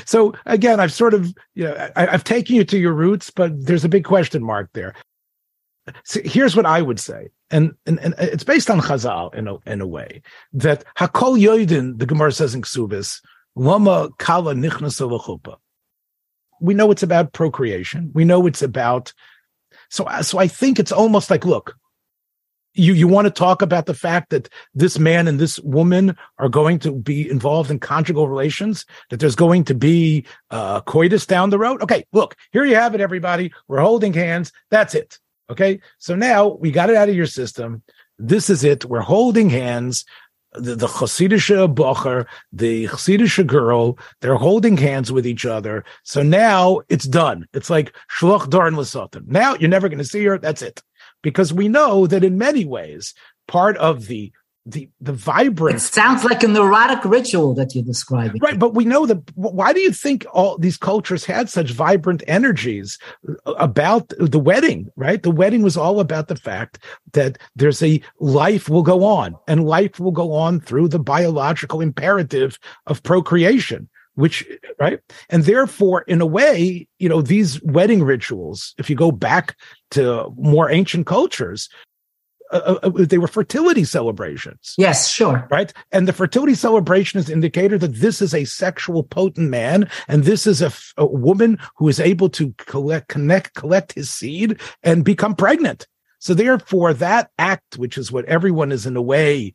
so 0.07 0.35
again, 0.47 0.81
I've 0.81 0.93
sort 0.93 1.15
of 1.15 1.35
you 1.55 1.65
know 1.65 1.91
I, 1.97 2.07
have 2.07 2.25
taken 2.25 2.57
you 2.57 2.65
to 2.65 2.79
your 2.79 2.93
roots, 2.93 3.31
but 3.31 3.53
there's 3.67 3.85
a 3.85 3.89
big 3.89 4.05
question 4.05 4.43
mark 4.43 4.71
there. 4.73 4.95
So 6.05 6.21
here's 6.25 6.55
what 6.55 6.67
I 6.67 6.81
would 6.83 7.01
say, 7.01 7.31
and, 7.51 7.75
and 7.87 7.99
and 7.99 8.15
it's 8.19 8.45
based 8.45 8.71
on 8.71 8.81
Chazal 8.81 9.35
in 9.35 9.49
a 9.49 9.57
in 9.67 9.81
a 9.81 9.87
way 9.87 10.23
that 10.53 10.85
Hakol 10.97 11.41
Yoidin, 11.41 11.99
the 11.99 12.07
Gemara 12.07 12.33
says 12.33 12.55
in 12.55 12.63
Ksubis, 12.63 13.21
Lama 13.57 14.11
Kala 14.19 14.55
Nichnas 14.55 15.01
we 16.61 16.75
know 16.75 16.91
it's 16.91 17.03
about 17.03 17.33
procreation. 17.33 18.11
We 18.15 18.25
know 18.25 18.47
it's 18.47 18.63
about 18.63 19.13
so 19.89 20.07
so 20.23 20.39
I 20.39 20.47
think 20.47 20.79
it's 20.79 20.93
almost 20.93 21.31
like 21.31 21.45
look, 21.45 21.77
you 22.75 22.93
you 22.93 23.09
want 23.09 23.27
to 23.27 23.31
talk 23.31 23.63
about 23.63 23.87
the 23.87 23.95
fact 23.95 24.31
that 24.31 24.49
this 24.75 24.99
man 24.99 25.27
and 25.27 25.39
this 25.39 25.59
woman 25.61 26.17
are 26.39 26.49
going 26.49 26.79
to 26.81 26.93
be 26.93 27.29
involved 27.29 27.71
in 27.71 27.81
conjugal 27.81 28.29
relations 28.29 28.87
that 29.11 29.19
there's 29.19 29.37
going 29.37 29.65
to 29.65 29.75
be 29.75 30.25
uh 30.51 30.81
coitus 30.83 31.27
down 31.27 31.51
the 31.51 31.59
road? 31.59 31.83
Okay 31.83 32.05
look 32.13 32.37
here 32.53 32.65
you 32.65 32.77
have 32.77 32.95
it 32.95 33.01
everybody. 33.01 33.53
We're 33.69 33.81
holding 33.81 34.13
hands. 34.13 34.53
That's 34.71 34.95
it. 34.95 35.19
Okay? 35.51 35.81
So 35.99 36.15
now 36.15 36.47
we 36.47 36.71
got 36.71 36.91
it 36.91 36.97
out 36.97 37.09
of 37.09 37.17
your 37.17 37.27
system. 37.27 37.83
This 38.19 38.51
is 38.51 38.63
it. 38.63 38.85
We're 38.85 39.01
holding 39.01 39.51
hands 39.51 40.05
the, 40.55 40.75
the 40.75 40.87
Hasidische 40.87 41.73
Bocher, 41.75 42.27
the 42.53 42.87
Hasidische 42.89 43.47
girl, 43.47 43.99
they're 44.21 44.37
holding 44.37 44.77
hands 44.77 45.13
with 45.13 45.27
each 45.27 45.47
other. 45.47 45.85
So 46.03 46.23
now 46.23 46.81
it's 46.89 47.07
done. 47.07 47.47
It's 47.53 47.71
like 47.71 47.95
Shloch 48.19 48.51
Dorn 48.51 48.75
Lesothan. 48.75 49.27
Now 49.27 49.55
you're 49.55 49.69
never 49.69 49.89
going 49.89 49.99
to 49.99 50.05
see 50.05 50.25
her. 50.25 50.39
That's 50.39 50.63
it 50.63 50.83
because 51.23 51.53
we 51.53 51.69
know 51.69 52.07
that 52.07 52.25
in 52.25 52.39
many 52.39 52.65
ways, 52.65 53.15
part 53.47 53.77
of 53.79 54.07
the 54.07 54.33
the 54.67 54.89
the 55.01 55.13
vibrant 55.13 55.77
it 55.77 55.81
sounds 55.81 56.23
like 56.23 56.43
a 56.43 56.49
neurotic 56.49 57.03
ritual 57.05 57.55
that 57.55 57.75
you're 57.75 57.85
describing. 57.85 58.41
Right 58.43 58.59
but 58.59 58.75
we 58.75 58.85
know 58.85 59.07
that 59.07 59.19
why 59.35 59.73
do 59.73 59.81
you 59.81 59.93
think 59.93 60.27
all 60.33 60.59
these 60.59 60.77
cultures 60.77 61.25
had 61.25 61.49
such 61.49 61.71
vibrant 61.71 62.23
energies 62.27 62.99
uh, 63.47 63.53
about 63.53 64.13
the 64.19 64.39
wedding 64.39 64.91
right? 64.97 65.23
The 65.23 65.31
wedding 65.31 65.63
was 65.63 65.77
all 65.77 65.99
about 65.99 66.29
the 66.29 66.37
fact 66.37 66.79
that 67.13 67.39
there's 67.57 67.83
a 67.83 68.03
life 68.19 68.69
will 68.69 68.83
go 68.83 69.03
on 69.05 69.35
and 69.49 69.65
life 69.65 69.99
will 69.99 70.13
go 70.13 70.33
on 70.33 70.61
through 70.61 70.89
the 70.89 70.99
biological 70.99 71.81
imperative 71.81 72.59
of 72.87 73.03
procreation 73.03 73.89
which 74.15 74.47
right? 74.79 75.01
And 75.31 75.45
therefore 75.45 76.03
in 76.03 76.21
a 76.21 76.27
way 76.27 76.87
you 76.99 77.09
know 77.09 77.23
these 77.23 77.63
wedding 77.63 78.03
rituals 78.03 78.75
if 78.77 78.91
you 78.91 78.97
go 78.97 79.11
back 79.11 79.57
to 79.93 80.31
more 80.37 80.71
ancient 80.71 81.07
cultures 81.07 81.71
uh, 82.53 82.79
uh, 82.83 82.87
uh, 82.89 82.91
they 83.05 83.19
were 83.19 83.29
fertility 83.29 83.85
celebrations. 83.85 84.75
Yes 84.77 85.09
sure. 85.09 85.47
Right? 85.51 85.73
And 85.93 86.09
the 86.09 86.13
fertility 86.13 86.55
celebration 86.55 87.19
is 87.21 87.29
an 87.29 87.35
indicator 87.35 87.79
that 87.79 87.95
this 87.95 88.21
is 88.21 88.35
a 88.35 88.45
sexual 88.45 89.05
potent 89.05 89.51
man 89.51 89.89
and 90.09 90.25
this 90.25 90.47
is 90.47 90.63
a, 90.63 90.73
a 90.97 91.07
woman 91.07 91.59
who 91.77 91.89
is 91.89 92.01
able 92.01 92.29
to 92.31 92.53
collect 92.59 93.09
connect 93.09 93.55
collect 93.55 93.93
his 93.93 94.11
seed 94.11 94.61
and 94.83 95.05
become 95.05 95.35
pregnant. 95.35 95.87
So 96.19 96.35
therefore 96.35 96.93
that 96.95 97.31
act 97.39 97.79
which 97.79 97.97
is 97.97 98.13
what 98.13 98.25
everyone 98.27 98.73
is 98.73 98.87
in 98.87 98.97
a 98.97 99.03
way 99.03 99.55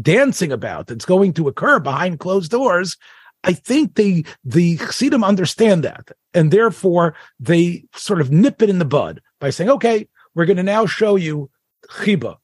dancing 0.00 0.52
about 0.52 0.86
that's 0.86 1.06
going 1.06 1.32
to 1.34 1.48
occur 1.48 1.80
behind 1.80 2.20
closed 2.20 2.50
doors 2.50 2.96
I 3.44 3.52
think 3.52 3.94
they 3.94 4.24
the 4.44 4.76
Chassidim 4.78 5.22
understand 5.22 5.84
that, 5.84 6.10
and 6.34 6.50
therefore 6.50 7.14
they 7.38 7.84
sort 7.94 8.20
of 8.20 8.30
nip 8.30 8.62
it 8.62 8.68
in 8.68 8.80
the 8.80 8.84
bud 8.84 9.20
by 9.40 9.50
saying, 9.50 9.70
"Okay, 9.70 10.08
we're 10.34 10.46
going 10.46 10.56
to 10.56 10.62
now 10.62 10.86
show 10.86 11.16
you 11.16 11.50
chiba, 11.86 12.36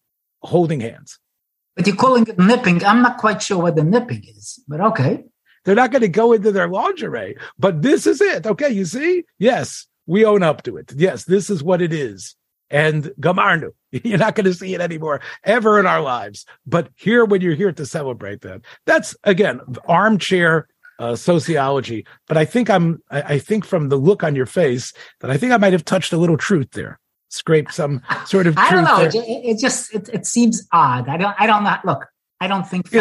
holding 0.42 0.80
hands." 0.80 1.18
But 1.76 1.86
you're 1.86 1.96
calling 1.96 2.26
it 2.26 2.38
nipping. 2.38 2.84
I'm 2.84 3.02
not 3.02 3.18
quite 3.18 3.42
sure 3.42 3.60
what 3.60 3.76
the 3.76 3.82
nipping 3.82 4.24
is, 4.24 4.62
but 4.68 4.80
okay. 4.80 5.24
They're 5.64 5.74
not 5.74 5.90
going 5.90 6.02
to 6.02 6.08
go 6.08 6.32
into 6.32 6.52
their 6.52 6.68
lingerie, 6.68 7.36
but 7.58 7.82
this 7.82 8.06
is 8.06 8.20
it. 8.20 8.46
Okay, 8.46 8.68
you 8.68 8.84
see? 8.84 9.24
Yes, 9.38 9.86
we 10.06 10.24
own 10.24 10.42
up 10.42 10.62
to 10.64 10.76
it. 10.76 10.92
Yes, 10.94 11.24
this 11.24 11.48
is 11.50 11.62
what 11.62 11.80
it 11.80 11.92
is. 11.92 12.36
And 12.70 13.04
Gamarnu, 13.20 13.70
you're 13.92 14.18
not 14.18 14.34
going 14.34 14.44
to 14.44 14.54
see 14.54 14.74
it 14.74 14.80
anymore 14.80 15.20
ever 15.42 15.80
in 15.80 15.86
our 15.86 16.00
lives. 16.00 16.44
But 16.66 16.90
here, 16.96 17.24
when 17.24 17.40
you're 17.40 17.54
here 17.54 17.72
to 17.72 17.86
celebrate 17.86 18.42
that, 18.42 18.62
that's 18.86 19.16
again 19.24 19.60
armchair 19.86 20.68
uh, 20.98 21.16
sociology, 21.16 22.06
but 22.28 22.36
I 22.36 22.44
think 22.44 22.70
I'm, 22.70 23.02
I, 23.10 23.22
I, 23.22 23.38
think 23.40 23.64
from 23.64 23.88
the 23.88 23.96
look 23.96 24.22
on 24.22 24.36
your 24.36 24.46
face 24.46 24.92
that 25.20 25.30
I 25.30 25.36
think 25.36 25.52
I 25.52 25.56
might 25.56 25.72
have 25.72 25.84
touched 25.84 26.12
a 26.12 26.16
little 26.16 26.36
truth 26.36 26.70
there, 26.70 27.00
scraped 27.34 27.74
some 27.74 28.02
sort 28.26 28.46
of. 28.46 28.56
I 28.58 28.70
don't 28.70 28.84
know. 28.84 29.00
It, 29.00 29.14
it, 29.14 29.58
just 29.58 29.94
it, 29.94 30.08
it, 30.12 30.26
seems 30.26 30.66
odd. 30.72 31.08
I 31.08 31.16
don't. 31.16 31.34
I 31.38 31.46
don't 31.46 31.64
know. 31.64 31.76
Look, 31.84 32.06
I 32.40 32.46
don't 32.46 32.66
think. 32.66 32.90
That, 32.90 32.98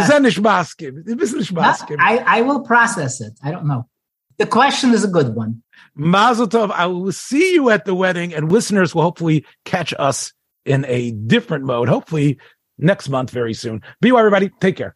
I 1.99 2.17
I 2.17 2.41
will 2.41 2.61
process 2.61 3.21
it. 3.21 3.33
I 3.43 3.51
don't 3.51 3.65
know. 3.65 3.87
The 4.37 4.47
question 4.47 4.91
is 4.91 5.03
a 5.03 5.07
good 5.07 5.35
one. 5.35 5.61
Mazel 5.95 6.47
tov. 6.47 6.71
I 6.71 6.87
will 6.87 7.11
see 7.11 7.53
you 7.53 7.69
at 7.69 7.85
the 7.85 7.95
wedding, 7.95 8.33
and 8.33 8.51
listeners 8.51 8.95
will 8.95 9.03
hopefully 9.03 9.45
catch 9.65 9.93
us 9.97 10.33
in 10.65 10.85
a 10.85 11.11
different 11.11 11.65
mode. 11.65 11.87
Hopefully 11.87 12.39
next 12.77 13.09
month, 13.09 13.29
very 13.29 13.53
soon. 13.53 13.81
Be 14.01 14.11
well, 14.11 14.19
everybody. 14.19 14.49
Take 14.59 14.77
care. 14.77 14.95